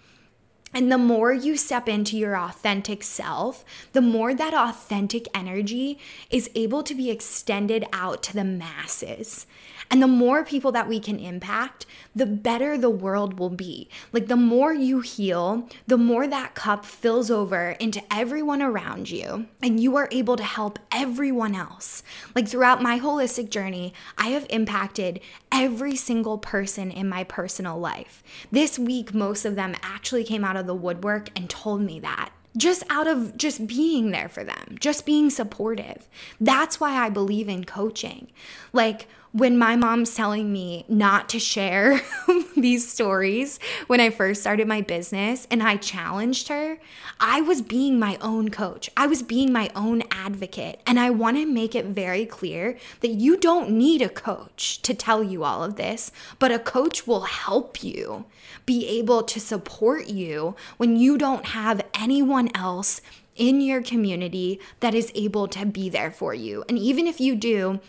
And 0.75 0.93
the 0.93 0.99
more 0.99 1.33
you 1.33 1.57
step 1.57 1.89
into 1.89 2.19
your 2.19 2.37
authentic 2.37 3.03
self, 3.03 3.65
the 3.93 4.03
more 4.03 4.35
that 4.35 4.53
authentic 4.53 5.27
energy 5.35 5.99
is 6.29 6.51
able 6.55 6.83
to 6.83 6.95
be 6.95 7.11
extended 7.11 7.87
out 7.93 8.23
to 8.25 8.35
the 8.35 8.45
masses. 8.45 9.47
And 9.91 10.03
the 10.03 10.07
more 10.07 10.45
people 10.45 10.73
that 10.73 10.89
we 10.89 11.01
can 11.01 11.19
impact, 11.19 11.87
the 12.15 12.27
better 12.27 12.77
the 12.77 12.91
world 12.91 13.39
will 13.39 13.51
be. 13.51 13.89
Like 14.13 14.27
the 14.27 14.37
more 14.37 14.73
you 14.73 15.01
heal, 15.01 15.69
the 15.87 15.97
more 15.97 16.27
that 16.27 16.55
cup 16.55 16.85
fills 16.85 17.31
over 17.31 17.71
into 17.79 18.03
everyone 18.13 18.63
around 18.63 19.11
you, 19.11 19.47
and 19.63 19.79
you 19.81 19.97
are 19.97 20.09
able 20.11 20.37
to 20.37 20.43
help 20.43 20.79
everyone 20.91 21.55
else. 21.55 22.03
Like 22.35 22.49
throughout 22.49 22.83
my 22.83 22.99
holistic 22.99 23.51
journey, 23.51 23.93
I 24.19 24.29
have 24.29 24.47
impacted 24.51 25.21
every 25.53 25.97
single 25.97 26.39
person 26.39 26.91
in 26.91 27.09
my 27.09 27.25
personal 27.25 27.79
life. 27.79 28.23
This 28.51 28.79
week, 28.79 29.15
most 29.15 29.45
of 29.45 29.55
them 29.55 29.77
actually 29.83 30.25
came 30.25 30.45
out 30.45 30.57
of 30.57 30.67
the 30.67 30.75
woodwork 30.75 31.31
and 31.37 31.49
told 31.49 31.83
me 31.83 32.01
that 32.01 32.31
just 32.57 32.83
out 32.89 33.07
of 33.07 33.37
just 33.37 33.67
being 33.67 34.11
there 34.11 34.29
for 34.29 34.43
them, 34.43 34.77
just 34.81 35.05
being 35.05 35.31
supportive. 35.31 36.09
That's 36.41 36.81
why 36.81 36.93
I 36.93 37.11
believe 37.11 37.49
in 37.49 37.65
coaching. 37.65 38.29
Like, 38.73 39.09
when 39.37 39.59
my 39.59 39.77
mom's 39.77 40.15
telling 40.15 40.51
me 40.51 40.83
not 40.89 41.29
to 41.29 41.39
share 41.39 42.01
these 42.57 42.91
stories 42.91 43.59
when 43.87 44.01
I 44.01 44.09
first 44.09 44.41
started 44.41 44.67
my 44.67 44.81
business 44.81 45.47
and 45.51 45.63
I 45.63 45.77
challenged 45.77 46.49
her, 46.49 46.79
I 47.21 47.43
was 47.43 47.61
being 47.61 47.99
my 47.99 48.17
own 48.23 48.49
coach. 48.49 48.89
I 48.97 49.07
was 49.07 49.23
being 49.23 49.53
my 49.53 49.71
own 49.77 50.03
advocate. 50.11 50.81
And 50.87 50.99
I 50.99 51.11
want 51.11 51.37
to 51.37 51.45
make 51.45 51.75
it 51.75 51.85
very 51.85 52.25
clear 52.25 52.79
that 53.01 53.09
you 53.09 53.37
don't 53.37 53.73
need 53.73 54.01
a 54.01 54.09
coach 54.09 54.81
to 54.81 54.95
tell 54.95 55.23
you 55.23 55.45
all 55.45 55.63
of 55.63 55.77
this, 55.77 56.13
but 56.39 56.51
a 56.51 56.59
coach 56.59 57.07
will 57.07 57.23
help 57.23 57.85
you 57.85 58.25
be 58.65 58.89
able 58.89 59.23
to 59.23 59.39
support 59.39 60.07
you 60.07 60.57
when 60.79 60.97
you 60.97 61.19
don't 61.19 61.47
have 61.47 61.85
anyone 61.93 62.49
else 62.55 63.03
in 63.35 63.61
your 63.61 63.83
community 63.83 64.59
that 64.81 64.95
is 64.95 65.13
able 65.15 65.47
to 65.49 65.67
be 65.67 65.91
there 65.91 66.11
for 66.11 66.33
you. 66.33 66.65
And 66.71 66.79
even 66.79 67.07
if 67.07 67.21
you 67.21 67.37
do, 67.37 67.81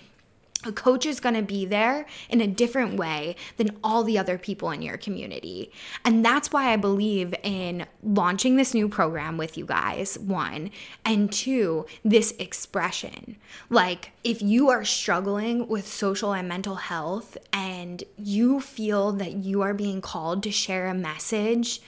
a 0.65 0.71
coach 0.71 1.05
is 1.05 1.19
going 1.19 1.35
to 1.35 1.41
be 1.41 1.65
there 1.65 2.05
in 2.29 2.41
a 2.41 2.47
different 2.47 2.97
way 2.97 3.35
than 3.57 3.77
all 3.83 4.03
the 4.03 4.17
other 4.17 4.37
people 4.37 4.71
in 4.71 4.81
your 4.81 4.97
community. 4.97 5.71
And 6.03 6.25
that's 6.25 6.51
why 6.51 6.73
I 6.73 6.77
believe 6.77 7.33
in 7.43 7.85
launching 8.01 8.55
this 8.55 8.73
new 8.73 8.89
program 8.89 9.37
with 9.37 9.57
you 9.57 9.65
guys, 9.65 10.17
one, 10.17 10.71
and 11.05 11.31
two, 11.31 11.85
this 12.03 12.31
expression. 12.39 13.37
Like, 13.69 14.11
if 14.23 14.41
you 14.41 14.69
are 14.69 14.83
struggling 14.83 15.67
with 15.67 15.87
social 15.87 16.33
and 16.33 16.47
mental 16.47 16.75
health 16.75 17.37
and 17.53 18.03
you 18.17 18.59
feel 18.59 19.11
that 19.13 19.33
you 19.33 19.61
are 19.61 19.73
being 19.73 20.01
called 20.01 20.43
to 20.43 20.51
share 20.51 20.87
a 20.87 20.93
message, 20.93 21.81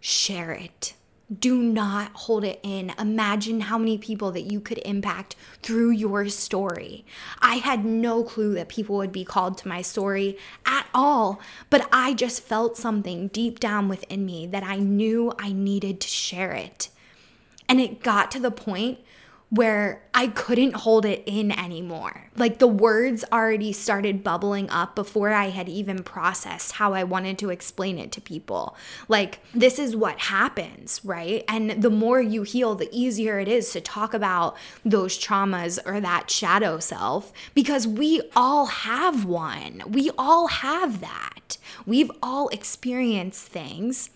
share 0.00 0.52
it 0.52 0.94
do 1.40 1.62
not 1.62 2.12
hold 2.12 2.44
it 2.44 2.60
in. 2.62 2.92
Imagine 2.98 3.62
how 3.62 3.78
many 3.78 3.96
people 3.98 4.32
that 4.32 4.50
you 4.50 4.60
could 4.60 4.78
impact 4.84 5.36
through 5.62 5.90
your 5.90 6.28
story. 6.28 7.04
I 7.40 7.56
had 7.56 7.84
no 7.84 8.22
clue 8.22 8.54
that 8.54 8.68
people 8.68 8.96
would 8.96 9.12
be 9.12 9.24
called 9.24 9.58
to 9.58 9.68
my 9.68 9.82
story 9.82 10.36
at 10.66 10.86
all, 10.94 11.40
but 11.70 11.88
I 11.92 12.14
just 12.14 12.42
felt 12.42 12.76
something 12.76 13.28
deep 13.28 13.60
down 13.60 13.88
within 13.88 14.26
me 14.26 14.46
that 14.48 14.62
I 14.62 14.76
knew 14.78 15.32
I 15.38 15.52
needed 15.52 16.00
to 16.00 16.08
share 16.08 16.52
it. 16.52 16.88
And 17.68 17.80
it 17.80 18.02
got 18.02 18.30
to 18.32 18.40
the 18.40 18.50
point 18.50 18.98
where 19.52 20.00
I 20.14 20.28
couldn't 20.28 20.76
hold 20.76 21.04
it 21.04 21.22
in 21.26 21.52
anymore. 21.52 22.30
Like 22.34 22.58
the 22.58 22.66
words 22.66 23.22
already 23.30 23.70
started 23.74 24.24
bubbling 24.24 24.70
up 24.70 24.94
before 24.94 25.28
I 25.28 25.50
had 25.50 25.68
even 25.68 26.02
processed 26.02 26.72
how 26.72 26.94
I 26.94 27.04
wanted 27.04 27.38
to 27.40 27.50
explain 27.50 27.98
it 27.98 28.10
to 28.12 28.22
people. 28.22 28.74
Like, 29.08 29.40
this 29.52 29.78
is 29.78 29.94
what 29.94 30.18
happens, 30.18 31.02
right? 31.04 31.44
And 31.48 31.82
the 31.82 31.90
more 31.90 32.18
you 32.18 32.44
heal, 32.44 32.74
the 32.74 32.88
easier 32.90 33.38
it 33.40 33.46
is 33.46 33.70
to 33.72 33.82
talk 33.82 34.14
about 34.14 34.56
those 34.86 35.18
traumas 35.18 35.78
or 35.84 36.00
that 36.00 36.30
shadow 36.30 36.78
self 36.78 37.30
because 37.52 37.86
we 37.86 38.22
all 38.34 38.64
have 38.64 39.26
one. 39.26 39.82
We 39.86 40.10
all 40.16 40.46
have 40.46 41.02
that. 41.02 41.58
We've 41.84 42.10
all 42.22 42.48
experienced 42.48 43.48
things 43.48 44.08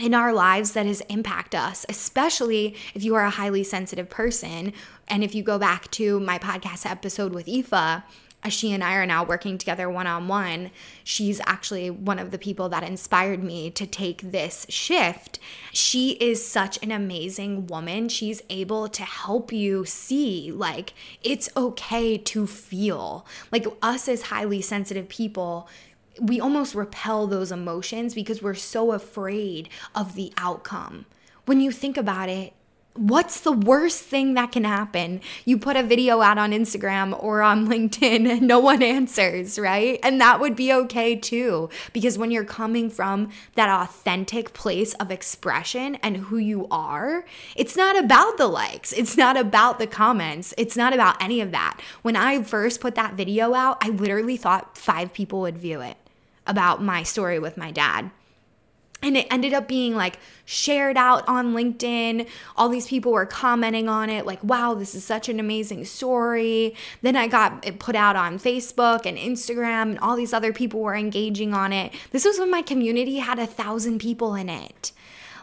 in 0.00 0.12
our 0.14 0.32
lives 0.32 0.72
that 0.72 0.86
has 0.86 1.00
impact 1.02 1.54
us, 1.54 1.86
especially 1.88 2.74
if 2.94 3.04
you 3.04 3.14
are 3.14 3.24
a 3.24 3.30
highly 3.30 3.62
sensitive 3.62 4.10
person. 4.10 4.72
And 5.06 5.22
if 5.22 5.34
you 5.34 5.42
go 5.42 5.58
back 5.58 5.90
to 5.92 6.18
my 6.20 6.38
podcast 6.38 6.84
episode 6.88 7.32
with 7.32 7.48
Aoife, 7.48 8.02
she 8.48 8.72
and 8.72 8.84
I 8.84 8.96
are 8.96 9.06
now 9.06 9.24
working 9.24 9.56
together 9.56 9.88
one 9.88 10.06
on 10.06 10.28
one, 10.28 10.70
she's 11.02 11.40
actually 11.46 11.88
one 11.90 12.18
of 12.18 12.30
the 12.30 12.38
people 12.38 12.68
that 12.68 12.82
inspired 12.82 13.42
me 13.42 13.70
to 13.70 13.86
take 13.86 14.20
this 14.20 14.66
shift. 14.68 15.38
She 15.72 16.10
is 16.20 16.46
such 16.46 16.82
an 16.82 16.90
amazing 16.90 17.66
woman. 17.66 18.08
She's 18.10 18.42
able 18.50 18.88
to 18.88 19.02
help 19.02 19.50
you 19.50 19.86
see, 19.86 20.52
like, 20.52 20.92
it's 21.22 21.48
okay 21.56 22.18
to 22.18 22.46
feel. 22.46 23.24
Like, 23.50 23.66
us 23.80 24.08
as 24.08 24.22
highly 24.22 24.60
sensitive 24.60 25.08
people, 25.08 25.66
we 26.20 26.40
almost 26.40 26.74
repel 26.74 27.26
those 27.26 27.50
emotions 27.50 28.14
because 28.14 28.42
we're 28.42 28.54
so 28.54 28.92
afraid 28.92 29.68
of 29.94 30.14
the 30.14 30.32
outcome. 30.36 31.06
When 31.46 31.60
you 31.60 31.70
think 31.70 31.96
about 31.96 32.28
it, 32.28 32.54
what's 32.96 33.40
the 33.40 33.52
worst 33.52 34.04
thing 34.04 34.34
that 34.34 34.52
can 34.52 34.64
happen? 34.64 35.20
You 35.44 35.58
put 35.58 35.76
a 35.76 35.82
video 35.82 36.20
out 36.20 36.38
on 36.38 36.52
Instagram 36.52 37.20
or 37.22 37.42
on 37.42 37.66
LinkedIn 37.68 38.28
and 38.28 38.42
no 38.42 38.60
one 38.60 38.82
answers, 38.82 39.58
right? 39.58 39.98
And 40.02 40.20
that 40.20 40.40
would 40.40 40.54
be 40.54 40.72
okay 40.72 41.16
too. 41.16 41.68
Because 41.92 42.16
when 42.16 42.30
you're 42.30 42.44
coming 42.44 42.88
from 42.88 43.30
that 43.56 43.68
authentic 43.68 44.52
place 44.52 44.94
of 44.94 45.10
expression 45.10 45.96
and 45.96 46.18
who 46.18 46.38
you 46.38 46.68
are, 46.70 47.24
it's 47.56 47.76
not 47.76 47.98
about 47.98 48.38
the 48.38 48.46
likes, 48.46 48.92
it's 48.92 49.16
not 49.16 49.36
about 49.36 49.78
the 49.78 49.86
comments, 49.86 50.54
it's 50.56 50.76
not 50.76 50.92
about 50.92 51.20
any 51.22 51.40
of 51.40 51.50
that. 51.50 51.80
When 52.02 52.16
I 52.16 52.42
first 52.42 52.80
put 52.80 52.94
that 52.94 53.14
video 53.14 53.54
out, 53.54 53.78
I 53.80 53.88
literally 53.88 54.36
thought 54.36 54.78
five 54.78 55.12
people 55.12 55.40
would 55.40 55.58
view 55.58 55.80
it 55.80 55.96
about 56.46 56.82
my 56.82 57.02
story 57.02 57.38
with 57.38 57.56
my 57.56 57.70
dad. 57.70 58.10
And 59.02 59.18
it 59.18 59.26
ended 59.30 59.52
up 59.52 59.68
being 59.68 59.94
like 59.94 60.18
shared 60.46 60.96
out 60.96 61.28
on 61.28 61.52
LinkedIn. 61.52 62.26
All 62.56 62.70
these 62.70 62.86
people 62.86 63.12
were 63.12 63.26
commenting 63.26 63.86
on 63.86 64.08
it, 64.08 64.24
like, 64.24 64.42
wow, 64.42 64.72
this 64.72 64.94
is 64.94 65.04
such 65.04 65.28
an 65.28 65.38
amazing 65.38 65.84
story. 65.84 66.74
Then 67.02 67.14
I 67.14 67.26
got 67.26 67.66
it 67.66 67.78
put 67.78 67.96
out 67.96 68.16
on 68.16 68.38
Facebook 68.38 69.04
and 69.04 69.18
Instagram, 69.18 69.90
and 69.90 69.98
all 69.98 70.16
these 70.16 70.32
other 70.32 70.54
people 70.54 70.80
were 70.80 70.94
engaging 70.94 71.52
on 71.52 71.70
it. 71.70 71.92
This 72.12 72.24
was 72.24 72.38
when 72.38 72.50
my 72.50 72.62
community 72.62 73.18
had 73.18 73.38
a 73.38 73.46
thousand 73.46 73.98
people 73.98 74.34
in 74.34 74.48
it. 74.48 74.92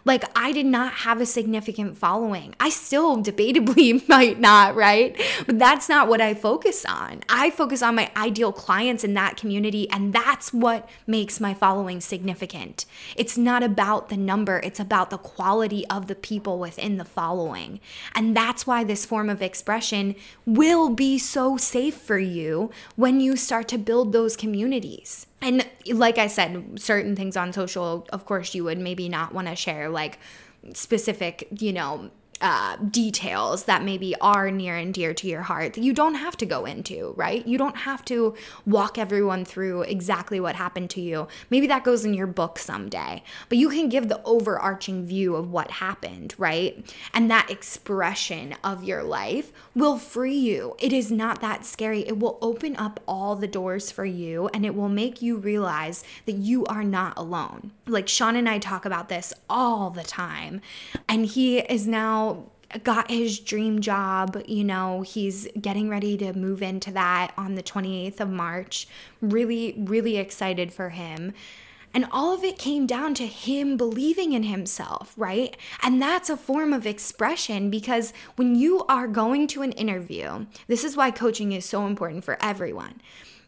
Like, 0.03 0.23
I 0.35 0.51
did 0.51 0.65
not 0.65 0.93
have 0.93 1.21
a 1.21 1.25
significant 1.25 1.97
following. 1.97 2.55
I 2.59 2.69
still 2.69 3.21
debatably 3.21 4.07
might 4.09 4.39
not, 4.39 4.75
right? 4.75 5.19
But 5.45 5.59
that's 5.59 5.87
not 5.87 6.07
what 6.07 6.21
I 6.21 6.33
focus 6.33 6.85
on. 6.85 7.21
I 7.29 7.49
focus 7.51 7.81
on 7.81 7.95
my 7.95 8.11
ideal 8.15 8.51
clients 8.51 9.03
in 9.03 9.13
that 9.13 9.37
community, 9.37 9.89
and 9.89 10.13
that's 10.13 10.51
what 10.51 10.89
makes 11.05 11.39
my 11.39 11.53
following 11.53 12.01
significant. 12.01 12.85
It's 13.15 13.37
not 13.37 13.63
about 13.63 14.09
the 14.09 14.17
number, 14.17 14.59
it's 14.59 14.79
about 14.79 15.09
the 15.09 15.17
quality 15.17 15.85
of 15.87 16.07
the 16.07 16.15
people 16.15 16.59
within 16.59 16.97
the 16.97 17.05
following. 17.05 17.79
And 18.15 18.35
that's 18.35 18.65
why 18.65 18.83
this 18.83 19.05
form 19.05 19.29
of 19.29 19.41
expression 19.41 20.15
will 20.45 20.89
be 20.89 21.17
so 21.17 21.57
safe 21.57 21.95
for 21.95 22.19
you 22.19 22.71
when 22.95 23.19
you 23.19 23.35
start 23.35 23.67
to 23.69 23.77
build 23.77 24.13
those 24.13 24.35
communities 24.35 25.27
and 25.41 25.67
like 25.87 26.17
I 26.17 26.27
said, 26.27 26.79
certain 26.79 27.15
things 27.15 27.35
on 27.35 27.51
social, 27.53 28.07
of 28.13 28.25
course, 28.25 28.53
you 28.53 28.63
would 28.63 28.77
maybe 28.77 29.09
not 29.09 29.33
want 29.33 29.47
to 29.47 29.55
share 29.55 29.89
like 29.89 30.19
specific, 30.73 31.47
you 31.59 31.73
know, 31.73 32.11
uh, 32.41 32.77
details 32.77 33.65
that 33.65 33.83
maybe 33.83 34.15
are 34.19 34.51
near 34.51 34.75
and 34.75 34.93
dear 34.93 35.13
to 35.13 35.27
your 35.27 35.43
heart 35.43 35.73
that 35.73 35.83
you 35.83 35.93
don't 35.93 36.15
have 36.15 36.35
to 36.37 36.45
go 36.45 36.65
into, 36.65 37.13
right? 37.15 37.45
You 37.47 37.57
don't 37.57 37.77
have 37.77 38.03
to 38.05 38.35
walk 38.65 38.97
everyone 38.97 39.45
through 39.45 39.83
exactly 39.83 40.39
what 40.39 40.55
happened 40.55 40.89
to 40.91 41.01
you. 41.01 41.27
Maybe 41.49 41.67
that 41.67 41.83
goes 41.83 42.05
in 42.05 42.13
your 42.13 42.27
book 42.27 42.57
someday, 42.57 43.23
but 43.49 43.57
you 43.57 43.69
can 43.69 43.89
give 43.89 44.09
the 44.09 44.21
overarching 44.23 45.05
view 45.05 45.35
of 45.35 45.51
what 45.51 45.71
happened, 45.71 46.35
right? 46.37 46.83
And 47.13 47.29
that 47.29 47.49
expression 47.49 48.55
of 48.63 48.83
your 48.83 49.03
life 49.03 49.51
will 49.75 49.97
free 49.97 50.35
you. 50.35 50.75
It 50.79 50.93
is 50.93 51.11
not 51.11 51.41
that 51.41 51.65
scary. 51.65 52.01
It 52.07 52.19
will 52.19 52.37
open 52.41 52.75
up 52.75 52.99
all 53.07 53.35
the 53.35 53.47
doors 53.47 53.91
for 53.91 54.05
you 54.05 54.49
and 54.53 54.65
it 54.65 54.75
will 54.75 54.89
make 54.89 55.21
you 55.21 55.37
realize 55.37 56.03
that 56.25 56.37
you 56.37 56.65
are 56.65 56.83
not 56.83 57.17
alone. 57.17 57.71
Like 57.87 58.07
Sean 58.07 58.35
and 58.35 58.49
I 58.49 58.57
talk 58.57 58.85
about 58.85 59.09
this 59.09 59.33
all 59.49 59.89
the 59.89 60.03
time, 60.03 60.61
and 61.07 61.25
he 61.25 61.59
is 61.59 61.87
now 61.87 62.30
got 62.83 63.09
his 63.09 63.39
dream 63.39 63.81
job. 63.81 64.41
You 64.47 64.63
know, 64.63 65.01
he's 65.01 65.47
getting 65.59 65.89
ready 65.89 66.17
to 66.17 66.33
move 66.33 66.61
into 66.61 66.91
that 66.91 67.33
on 67.37 67.55
the 67.55 67.63
28th 67.63 68.19
of 68.19 68.29
March. 68.29 68.87
Really, 69.21 69.75
really 69.77 70.17
excited 70.17 70.73
for 70.73 70.89
him. 70.89 71.33
And 71.93 72.07
all 72.11 72.33
of 72.33 72.43
it 72.43 72.57
came 72.57 72.87
down 72.87 73.13
to 73.15 73.27
him 73.27 73.75
believing 73.75 74.31
in 74.31 74.43
himself, 74.43 75.13
right? 75.17 75.57
And 75.83 76.01
that's 76.01 76.29
a 76.29 76.37
form 76.37 76.71
of 76.71 76.85
expression 76.85 77.69
because 77.69 78.13
when 78.37 78.55
you 78.55 78.85
are 78.87 79.07
going 79.07 79.47
to 79.47 79.61
an 79.61 79.73
interview, 79.73 80.45
this 80.67 80.83
is 80.83 80.95
why 80.95 81.11
coaching 81.11 81.51
is 81.51 81.65
so 81.65 81.85
important 81.85 82.23
for 82.23 82.37
everyone. 82.41 83.01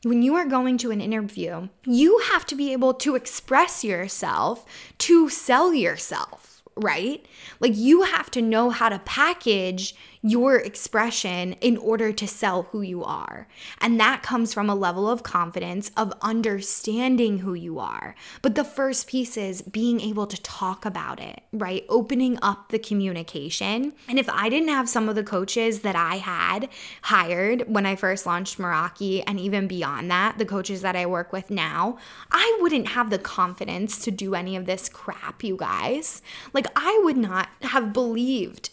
When 0.03 0.21
you 0.21 0.36
are 0.36 0.45
going 0.45 0.77
to 0.79 0.91
an 0.91 0.99
interview, 0.99 1.69
you 1.86 2.17
have 2.31 2.45
to 2.47 2.55
be 2.55 2.73
able 2.73 2.93
to 2.95 3.15
express 3.15 3.86
yourself 3.86 4.65
to 4.97 5.29
sell 5.29 5.73
yourself 5.73 6.52
right? 6.75 7.25
Like 7.59 7.75
you 7.75 8.03
have 8.03 8.31
to 8.31 8.41
know 8.41 8.69
how 8.69 8.89
to 8.89 8.99
package 8.99 9.95
your 10.25 10.55
expression 10.55 11.51
in 11.59 11.75
order 11.75 12.13
to 12.13 12.25
sell 12.25 12.63
who 12.71 12.81
you 12.81 13.03
are. 13.03 13.45
And 13.81 13.99
that 13.99 14.23
comes 14.23 14.53
from 14.53 14.69
a 14.69 14.75
level 14.75 15.09
of 15.09 15.21
confidence 15.21 15.91
of 15.97 16.13
understanding 16.21 17.39
who 17.39 17.53
you 17.53 17.77
are. 17.77 18.15
But 18.41 18.55
the 18.55 18.63
first 18.63 19.07
piece 19.07 19.36
is 19.36 19.62
being 19.62 19.99
able 19.99 20.25
to 20.27 20.41
talk 20.41 20.86
about 20.86 21.19
it, 21.19 21.41
right? 21.51 21.86
Opening 21.89 22.39
up 22.41 22.69
the 22.69 22.79
communication. 22.79 23.91
And 24.07 24.17
if 24.17 24.29
I 24.29 24.47
didn't 24.47 24.69
have 24.69 24.88
some 24.88 25.09
of 25.09 25.15
the 25.15 25.25
coaches 25.25 25.81
that 25.81 25.97
I 25.97 26.15
had 26.15 26.69
hired 27.01 27.65
when 27.67 27.86
I 27.86 27.97
first 27.97 28.25
launched 28.25 28.57
Meraki 28.57 29.23
and 29.27 29.38
even 29.38 29.67
beyond 29.67 30.09
that, 30.09 30.38
the 30.38 30.45
coaches 30.45 30.81
that 30.83 30.95
I 30.95 31.05
work 31.05 31.33
with 31.33 31.51
now, 31.51 31.97
I 32.31 32.57
wouldn't 32.62 32.89
have 32.89 33.09
the 33.09 33.19
confidence 33.19 34.01
to 34.05 34.12
do 34.12 34.36
any 34.36 34.55
of 34.55 34.67
this 34.67 34.88
crap, 34.88 35.43
you 35.43 35.57
guys. 35.57 36.21
Like, 36.53 36.67
I 36.77 37.01
would 37.03 37.17
not 37.17 37.49
have 37.63 37.91
believed 37.91 38.69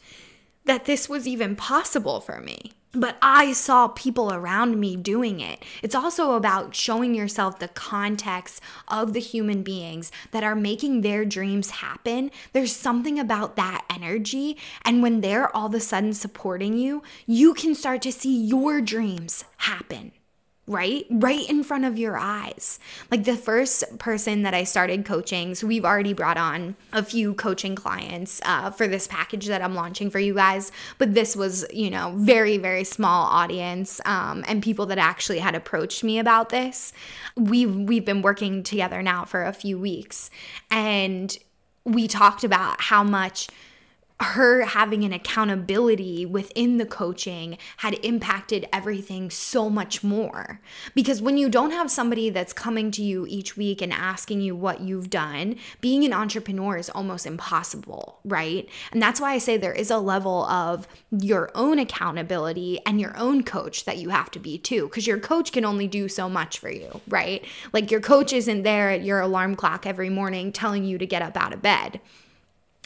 that 0.65 0.85
this 0.85 1.09
was 1.09 1.27
even 1.27 1.57
possible 1.57 2.21
for 2.21 2.41
me. 2.41 2.73
But 2.93 3.19
I 3.23 3.53
saw 3.53 3.87
people 3.87 4.33
around 4.33 4.81
me 4.81 4.97
doing 4.97 5.39
it. 5.39 5.65
It's 5.81 5.95
also 5.95 6.33
about 6.33 6.75
showing 6.75 7.15
yourself 7.15 7.61
the 7.61 7.69
context 7.69 8.61
of 8.89 9.13
the 9.13 9.21
human 9.21 9.63
beings 9.63 10.11
that 10.33 10.43
are 10.43 10.57
making 10.57 11.03
their 11.03 11.25
dreams 11.25 11.71
happen. 11.71 12.33
There's 12.53 12.75
something 12.75 13.21
about 13.21 13.55
that 13.55 13.85
energy. 13.89 14.57
And 14.85 15.03
when 15.03 15.21
they're 15.21 15.55
all 15.55 15.67
of 15.67 15.75
a 15.75 15.81
sudden 15.81 16.15
supporting 16.15 16.77
you, 16.77 17.05
you 17.27 17.55
can 17.55 17.77
start 17.77 18.03
to 18.03 18.13
see 18.13 18.37
your 18.37 18.81
dreams 18.81 19.45
happen 19.59 20.11
right? 20.71 21.05
Right 21.11 21.51
in 21.51 21.65
front 21.65 21.85
of 21.85 21.99
your 21.99 22.17
eyes. 22.17 22.79
Like 23.11 23.25
the 23.25 23.37
first 23.37 23.99
person 23.99 24.43
that 24.43 24.55
I 24.55 24.63
started 24.63 25.05
coaching, 25.05 25.57
so 25.57 25.67
we've 25.67 25.85
already 25.85 26.13
brought 26.13 26.37
on 26.37 26.77
a 26.93 27.03
few 27.03 27.35
coaching 27.35 27.75
clients 27.75 28.41
uh, 28.45 28.71
for 28.71 28.87
this 28.87 29.09
package 29.09 29.47
that 29.49 29.63
I'm 29.63 29.75
launching 29.75 30.11
for 30.11 30.21
you 30.21 30.33
guys, 30.33 30.71
but 30.99 31.13
this 31.13 31.35
was, 31.35 31.67
you 31.73 31.91
know, 31.91 32.15
very, 32.17 32.57
very 32.57 32.85
small 32.85 33.27
audience 33.27 34.01
um, 34.05 34.45
and 34.47 34.63
people 34.63 34.87
that 34.87 34.99
actually 34.99 35.41
had 35.41 35.57
approached 35.57 36.05
me 36.05 36.21
about 36.21 36.51
this. 36.51 36.93
We've, 37.37 37.75
we've 37.75 38.05
been 38.05 38.23
working 38.23 38.63
together 38.63 39.03
now 39.03 39.25
for 39.25 39.45
a 39.45 39.53
few 39.53 39.77
weeks 39.77 40.31
and 40.71 41.37
we 41.85 42.07
talked 42.07 42.45
about 42.45 42.81
how 42.81 43.03
much 43.03 43.49
her 44.21 44.63
having 44.63 45.03
an 45.05 45.13
accountability 45.13 46.27
within 46.27 46.77
the 46.77 46.87
coaching 46.87 47.57
had 47.79 47.95
impacted 48.05 48.69
everything 48.73 49.31
so 49.31 49.71
much 49.71 50.05
more. 50.05 50.61
Because 50.95 51.23
when 51.23 51.39
you 51.39 51.49
don't 51.49 51.71
have 51.71 51.91
somebody 51.91 52.29
that's 52.29 52.53
coming 52.53 52.91
to 52.93 53.03
you 53.03 53.27
each 53.29 53.57
week 53.57 53.81
and 53.81 53.93
asking 53.93 54.43
you 54.43 54.55
what 54.55 54.81
you've 54.81 55.09
done, 55.09 55.57
being 55.81 56.05
an 56.05 56.13
entrepreneur 56.13 56.77
is 56.77 56.91
almost 56.91 57.27
impossible, 57.27 58.21
right? 58.25 58.69
And 58.93 59.01
that's 59.03 59.21
why 59.21 59.33
I 59.33 59.39
say 59.39 59.57
there 59.57 59.73
is 59.73 59.91
a 59.91 59.99
level 59.99 60.45
of 60.45 60.87
your 61.11 61.51
own 61.55 61.79
accountability 61.79 62.79
and 62.85 63.01
your 63.01 63.17
own 63.17 63.43
coach 63.43 63.85
that 63.87 63.99
you 63.99 64.11
have 64.11 64.31
to 64.33 64.39
be 64.39 64.59
too, 64.59 64.85
because 64.89 65.07
your 65.07 65.19
coach 65.19 65.51
can 65.53 65.65
only 65.65 65.89
do 65.89 66.09
so 66.09 66.29
much 66.29 66.59
for 66.59 66.71
you, 66.71 67.01
right? 67.09 67.45
Like 67.73 67.91
your 67.91 68.01
coach 68.01 68.33
isn't 68.33 68.65
there 68.65 68.91
at 68.91 69.03
your 69.03 69.21
alarm 69.21 69.57
clock 69.57 69.87
every 69.87 70.11
morning 70.11 70.53
telling 70.53 70.85
you 70.85 70.99
to 70.99 71.07
get 71.07 71.23
up 71.23 71.37
out 71.37 71.55
of 71.55 71.63
bed 71.63 72.01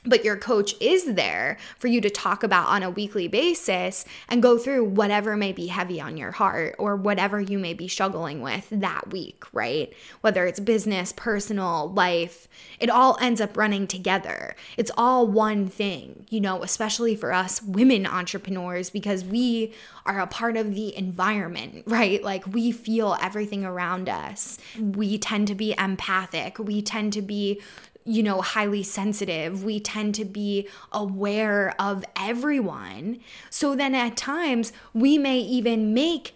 but 0.05 0.25
your 0.25 0.37
coach 0.37 0.75
is 0.81 1.15
there 1.15 1.57
for 1.79 1.89
you 1.89 2.01
to 2.01 2.11
talk 2.11 2.43
about 2.43 2.69
on 2.69 2.83
a 2.83 2.91
weekly 2.91 3.29
basis 3.29 4.05
and 4.29 4.43
go 4.43 4.59
through 4.59 4.85
whatever 4.85 5.37
may 5.37 5.53
be 5.53 5.69
heavy 5.69 6.01
on 6.01 6.17
your 6.17 6.33
heart 6.33 6.75
or 6.79 6.95
whatever 6.97 7.41
you 7.41 7.59
may 7.59 7.75
be 7.75 7.89
struggling 7.89 8.43
with 8.43 8.69
that 8.71 9.11
week, 9.11 9.45
right? 9.53 9.93
Whether 10.21 10.47
it's 10.47 10.61
business, 10.61 11.13
personal, 11.17 11.91
life, 11.91 12.49
it 12.79 12.91
all 12.91 13.17
ends 13.21 13.41
up 13.41 13.57
running 13.57 13.87
together. 13.87 14.55
It's 14.77 14.91
all 14.97 15.27
one 15.27 15.69
thing, 15.69 16.27
you 16.29 16.41
know, 16.41 16.63
especially 16.63 17.17
for 17.17 17.33
us 17.33 17.63
women 17.63 18.07
entrepreneurs 18.07 18.91
because 18.91 19.25
we 19.25 19.73
are 20.05 20.21
a 20.21 20.27
part 20.27 20.57
of 20.57 20.75
the 20.75 20.97
environment, 20.97 21.85
right? 21.87 22.23
Like 22.23 22.47
we 22.47 22.73
feel 22.73 23.17
everything 23.23 23.65
around 23.65 24.09
us. 24.09 24.59
We 24.79 25.19
tend 25.19 25.49
to 25.49 25.55
be 25.55 25.75
empathic. 25.79 26.59
We 26.59 26.83
tend 26.83 27.13
to 27.15 27.23
be 27.23 27.61
you 28.05 28.23
know, 28.23 28.41
highly 28.41 28.83
sensitive. 28.83 29.65
We 29.65 29.81
tend 29.81 30.15
to 30.17 30.25
be 30.25 30.69
aware 30.93 31.75
of 31.81 32.05
everyone. 32.17 33.19
So 33.51 33.75
then 33.75 33.95
at 33.95 34.17
times, 34.17 34.73
we 34.93 35.17
may 35.19 35.39
even 35.39 35.95
make 35.95 36.35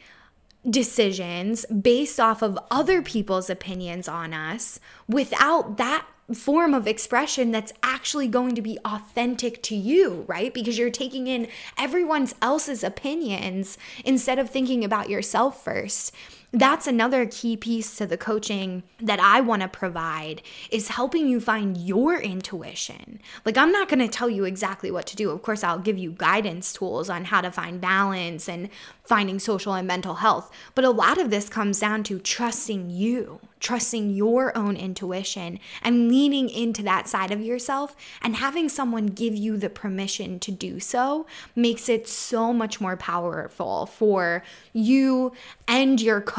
decisions 0.68 1.64
based 1.66 2.18
off 2.18 2.42
of 2.42 2.58
other 2.70 3.02
people's 3.02 3.48
opinions 3.48 4.08
on 4.08 4.34
us 4.34 4.80
without 5.06 5.76
that 5.76 6.06
form 6.34 6.74
of 6.74 6.86
expression 6.86 7.52
that's 7.52 7.72
actually 7.82 8.28
going 8.28 8.54
to 8.54 8.60
be 8.60 8.78
authentic 8.84 9.62
to 9.62 9.74
you, 9.74 10.24
right? 10.26 10.52
Because 10.52 10.76
you're 10.76 10.90
taking 10.90 11.26
in 11.26 11.48
everyone 11.78 12.28
else's 12.42 12.84
opinions 12.84 13.78
instead 14.04 14.38
of 14.38 14.50
thinking 14.50 14.84
about 14.84 15.08
yourself 15.08 15.64
first 15.64 16.14
that's 16.52 16.86
another 16.86 17.26
key 17.26 17.56
piece 17.56 17.96
to 17.96 18.06
the 18.06 18.16
coaching 18.16 18.82
that 19.00 19.20
I 19.20 19.40
want 19.40 19.60
to 19.62 19.68
provide 19.68 20.40
is 20.70 20.88
helping 20.88 21.28
you 21.28 21.40
find 21.40 21.76
your 21.76 22.18
intuition. 22.18 23.20
Like 23.44 23.58
I'm 23.58 23.70
not 23.70 23.88
going 23.88 23.98
to 23.98 24.08
tell 24.08 24.30
you 24.30 24.44
exactly 24.44 24.90
what 24.90 25.06
to 25.08 25.16
do. 25.16 25.30
Of 25.30 25.42
course, 25.42 25.62
I'll 25.62 25.78
give 25.78 25.98
you 25.98 26.12
guidance 26.12 26.72
tools 26.72 27.10
on 27.10 27.26
how 27.26 27.42
to 27.42 27.50
find 27.50 27.80
balance 27.80 28.48
and 28.48 28.70
finding 29.04 29.38
social 29.38 29.74
and 29.74 29.86
mental 29.86 30.16
health, 30.16 30.50
but 30.74 30.84
a 30.84 30.90
lot 30.90 31.18
of 31.18 31.30
this 31.30 31.48
comes 31.48 31.80
down 31.80 32.02
to 32.04 32.18
trusting 32.18 32.88
you 32.90 33.40
trusting 33.60 34.10
your 34.10 34.56
own 34.56 34.76
intuition 34.76 35.58
and 35.82 36.08
leaning 36.08 36.48
into 36.48 36.82
that 36.82 37.08
side 37.08 37.30
of 37.30 37.40
yourself 37.40 37.96
and 38.22 38.36
having 38.36 38.68
someone 38.68 39.06
give 39.06 39.34
you 39.34 39.56
the 39.56 39.70
permission 39.70 40.38
to 40.38 40.50
do 40.50 40.78
so 40.78 41.26
makes 41.56 41.88
it 41.88 42.06
so 42.06 42.52
much 42.52 42.80
more 42.80 42.96
powerful 42.96 43.86
for 43.86 44.42
you 44.72 45.32
and 45.66 46.00
your 46.00 46.20
coach 46.20 46.37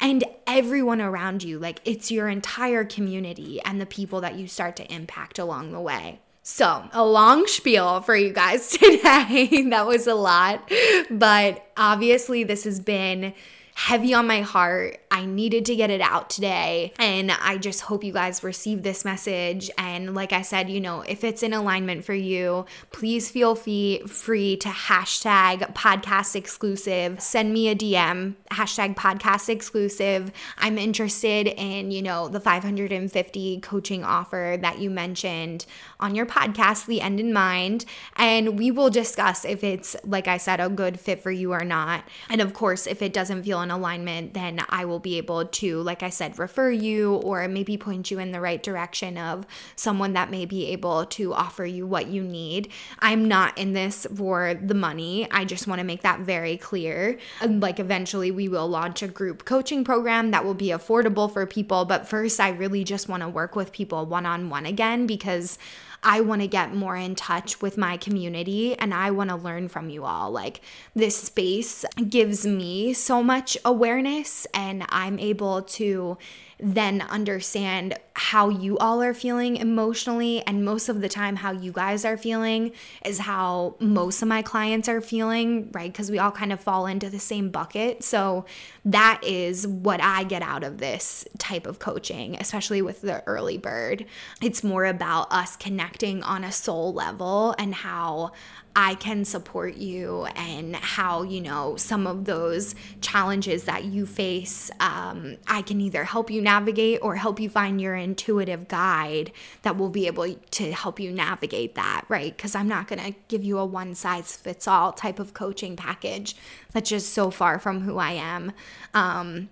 and 0.00 0.24
everyone 0.46 1.00
around 1.00 1.42
you. 1.42 1.58
Like 1.58 1.80
it's 1.84 2.10
your 2.10 2.28
entire 2.28 2.84
community 2.84 3.60
and 3.64 3.80
the 3.80 3.86
people 3.86 4.20
that 4.22 4.36
you 4.36 4.48
start 4.48 4.76
to 4.76 4.92
impact 4.92 5.38
along 5.38 5.72
the 5.72 5.80
way. 5.80 6.20
So, 6.42 6.88
a 6.92 7.04
long 7.04 7.48
spiel 7.48 8.02
for 8.02 8.14
you 8.14 8.32
guys 8.32 8.68
today. 8.70 9.62
that 9.70 9.84
was 9.84 10.06
a 10.06 10.14
lot. 10.14 10.70
But 11.10 11.66
obviously, 11.76 12.44
this 12.44 12.62
has 12.62 12.78
been 12.78 13.34
heavy 13.76 14.14
on 14.14 14.26
my 14.26 14.40
heart. 14.40 14.98
I 15.10 15.26
needed 15.26 15.66
to 15.66 15.76
get 15.76 15.90
it 15.90 16.00
out 16.00 16.30
today. 16.30 16.94
And 16.98 17.30
I 17.30 17.58
just 17.58 17.82
hope 17.82 18.02
you 18.02 18.12
guys 18.12 18.42
receive 18.42 18.82
this 18.82 19.04
message. 19.04 19.70
And 19.76 20.14
like 20.14 20.32
I 20.32 20.40
said, 20.40 20.70
you 20.70 20.80
know, 20.80 21.02
if 21.02 21.22
it's 21.22 21.42
in 21.42 21.52
alignment 21.52 22.02
for 22.02 22.14
you, 22.14 22.64
please 22.90 23.30
feel 23.30 23.54
free, 23.54 24.00
free 24.06 24.56
to 24.56 24.68
hashtag 24.70 25.74
podcast 25.74 26.34
exclusive. 26.34 27.20
Send 27.20 27.52
me 27.52 27.68
a 27.68 27.74
DM, 27.76 28.34
hashtag 28.50 28.96
podcast 28.96 29.50
exclusive. 29.50 30.32
I'm 30.56 30.78
interested 30.78 31.46
in, 31.46 31.90
you 31.90 32.00
know, 32.00 32.28
the 32.28 32.40
550 32.40 33.60
coaching 33.60 34.04
offer 34.04 34.56
that 34.60 34.78
you 34.78 34.88
mentioned 34.88 35.66
on 36.00 36.14
your 36.14 36.26
podcast, 36.26 36.86
The 36.86 37.02
End 37.02 37.20
in 37.20 37.30
Mind. 37.30 37.84
And 38.16 38.58
we 38.58 38.70
will 38.70 38.90
discuss 38.90 39.44
if 39.44 39.62
it's, 39.62 39.96
like 40.02 40.28
I 40.28 40.38
said, 40.38 40.60
a 40.60 40.70
good 40.70 40.98
fit 40.98 41.22
for 41.22 41.30
you 41.30 41.52
or 41.52 41.64
not. 41.64 42.04
And 42.30 42.40
of 42.40 42.54
course, 42.54 42.86
if 42.86 43.02
it 43.02 43.12
doesn't 43.12 43.42
feel 43.42 43.65
in 43.66 43.70
alignment, 43.72 44.34
then 44.34 44.60
I 44.68 44.84
will 44.84 45.00
be 45.00 45.18
able 45.18 45.44
to, 45.44 45.82
like 45.82 46.02
I 46.02 46.10
said, 46.10 46.38
refer 46.38 46.70
you 46.70 47.16
or 47.16 47.46
maybe 47.48 47.76
point 47.76 48.10
you 48.10 48.18
in 48.18 48.32
the 48.32 48.40
right 48.40 48.62
direction 48.62 49.18
of 49.18 49.46
someone 49.74 50.12
that 50.14 50.30
may 50.30 50.46
be 50.46 50.66
able 50.68 51.04
to 51.06 51.34
offer 51.34 51.66
you 51.66 51.86
what 51.86 52.06
you 52.06 52.22
need. 52.22 52.70
I'm 53.00 53.26
not 53.28 53.58
in 53.58 53.72
this 53.72 54.06
for 54.14 54.54
the 54.54 54.74
money. 54.74 55.28
I 55.30 55.44
just 55.44 55.66
want 55.66 55.80
to 55.80 55.84
make 55.84 56.02
that 56.02 56.20
very 56.20 56.56
clear. 56.56 57.18
Like, 57.44 57.80
eventually, 57.80 58.30
we 58.30 58.48
will 58.48 58.68
launch 58.68 59.02
a 59.02 59.08
group 59.08 59.44
coaching 59.44 59.84
program 59.84 60.30
that 60.30 60.44
will 60.44 60.54
be 60.54 60.68
affordable 60.68 61.32
for 61.32 61.44
people. 61.46 61.84
But 61.84 62.08
first, 62.08 62.38
I 62.40 62.50
really 62.50 62.84
just 62.84 63.08
want 63.08 63.22
to 63.22 63.28
work 63.28 63.56
with 63.56 63.72
people 63.72 64.06
one 64.06 64.26
on 64.26 64.48
one 64.48 64.66
again 64.66 65.06
because 65.06 65.58
I 66.08 66.20
want 66.20 66.40
to 66.40 66.46
get 66.46 66.72
more 66.72 66.96
in 66.96 67.16
touch 67.16 67.60
with 67.60 67.76
my 67.76 67.96
community 67.96 68.78
and 68.78 68.94
I 68.94 69.10
want 69.10 69.30
to 69.30 69.36
learn 69.36 69.68
from 69.68 69.90
you 69.90 70.04
all. 70.04 70.30
Like, 70.30 70.60
this 70.94 71.16
space 71.16 71.84
gives 72.08 72.46
me 72.46 72.92
so 72.92 73.24
much 73.24 73.58
awareness, 73.64 74.46
and 74.54 74.84
I'm 74.88 75.18
able 75.18 75.62
to 75.62 76.16
then 76.58 77.02
understand 77.02 77.94
how 78.14 78.48
you 78.48 78.78
all 78.78 79.02
are 79.02 79.12
feeling 79.12 79.56
emotionally. 79.56 80.42
And 80.46 80.64
most 80.64 80.88
of 80.88 81.02
the 81.02 81.08
time, 81.08 81.36
how 81.36 81.52
you 81.52 81.70
guys 81.70 82.04
are 82.04 82.16
feeling 82.16 82.72
is 83.04 83.18
how 83.20 83.76
most 83.78 84.22
of 84.22 84.28
my 84.28 84.40
clients 84.40 84.88
are 84.88 85.02
feeling, 85.02 85.70
right? 85.72 85.92
Because 85.92 86.10
we 86.10 86.18
all 86.18 86.30
kind 86.30 86.52
of 86.52 86.60
fall 86.60 86.86
into 86.86 87.10
the 87.10 87.18
same 87.18 87.50
bucket. 87.50 88.02
So 88.02 88.46
that 88.86 89.20
is 89.22 89.66
what 89.66 90.02
I 90.02 90.24
get 90.24 90.40
out 90.40 90.64
of 90.64 90.78
this 90.78 91.26
type 91.36 91.66
of 91.66 91.78
coaching, 91.78 92.36
especially 92.36 92.80
with 92.80 93.02
the 93.02 93.22
early 93.26 93.58
bird. 93.58 94.06
It's 94.40 94.64
more 94.64 94.86
about 94.86 95.30
us 95.30 95.56
connecting 95.56 96.22
on 96.22 96.42
a 96.42 96.52
soul 96.52 96.94
level 96.94 97.54
and 97.58 97.74
how 97.74 98.32
I 98.78 98.94
can 98.94 99.24
support 99.24 99.78
you 99.78 100.26
and 100.36 100.76
how, 100.76 101.22
you 101.22 101.40
know, 101.40 101.76
some 101.76 102.06
of 102.06 102.26
those 102.26 102.74
challenges 103.00 103.64
that 103.64 103.84
you 103.84 104.04
face, 104.04 104.70
um, 104.80 105.38
I 105.46 105.62
can 105.62 105.80
either 105.80 106.04
help 106.04 106.30
you 106.30 106.42
navigate 106.42 106.98
or 107.00 107.16
help 107.16 107.40
you 107.40 107.48
find 107.48 107.80
your 107.80 107.96
intuitive 107.96 108.68
guide 108.68 109.32
that 109.62 109.78
will 109.78 109.88
be 109.88 110.06
able 110.06 110.34
to 110.34 110.72
help 110.72 111.00
you 111.00 111.10
navigate 111.10 111.74
that, 111.76 112.04
right? 112.08 112.36
Because 112.36 112.54
I'm 112.54 112.68
not 112.68 112.86
going 112.86 113.02
to 113.02 113.18
give 113.28 113.42
you 113.42 113.56
a 113.56 113.64
one 113.64 113.94
size 113.94 114.36
fits 114.36 114.68
all 114.68 114.92
type 114.92 115.18
of 115.18 115.32
coaching 115.32 115.74
package 115.74 116.36
that's 116.72 116.90
just 116.90 117.14
so 117.14 117.30
far 117.30 117.58
from 117.58 117.80
who 117.80 117.96
I 117.96 118.12
am. 118.12 118.52
Um, 118.92 119.48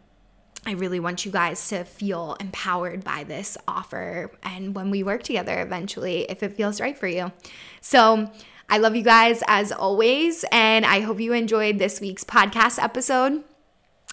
I 0.66 0.72
really 0.72 1.00
want 1.00 1.24
you 1.24 1.32
guys 1.32 1.66
to 1.68 1.84
feel 1.84 2.36
empowered 2.40 3.04
by 3.04 3.24
this 3.24 3.56
offer 3.66 4.30
and 4.42 4.74
when 4.74 4.90
we 4.90 5.02
work 5.02 5.22
together 5.22 5.62
eventually, 5.62 6.22
if 6.28 6.42
it 6.42 6.52
feels 6.52 6.78
right 6.78 6.96
for 6.96 7.06
you. 7.06 7.32
So, 7.80 8.30
I 8.68 8.78
love 8.78 8.96
you 8.96 9.02
guys 9.02 9.42
as 9.46 9.72
always, 9.72 10.44
and 10.50 10.86
I 10.86 11.00
hope 11.00 11.20
you 11.20 11.32
enjoyed 11.32 11.78
this 11.78 12.00
week's 12.00 12.24
podcast 12.24 12.82
episode. 12.82 13.44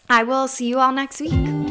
I 0.10 0.24
will 0.24 0.48
see 0.48 0.68
you 0.68 0.80
all 0.80 0.92
next 0.92 1.22
week. 1.22 1.71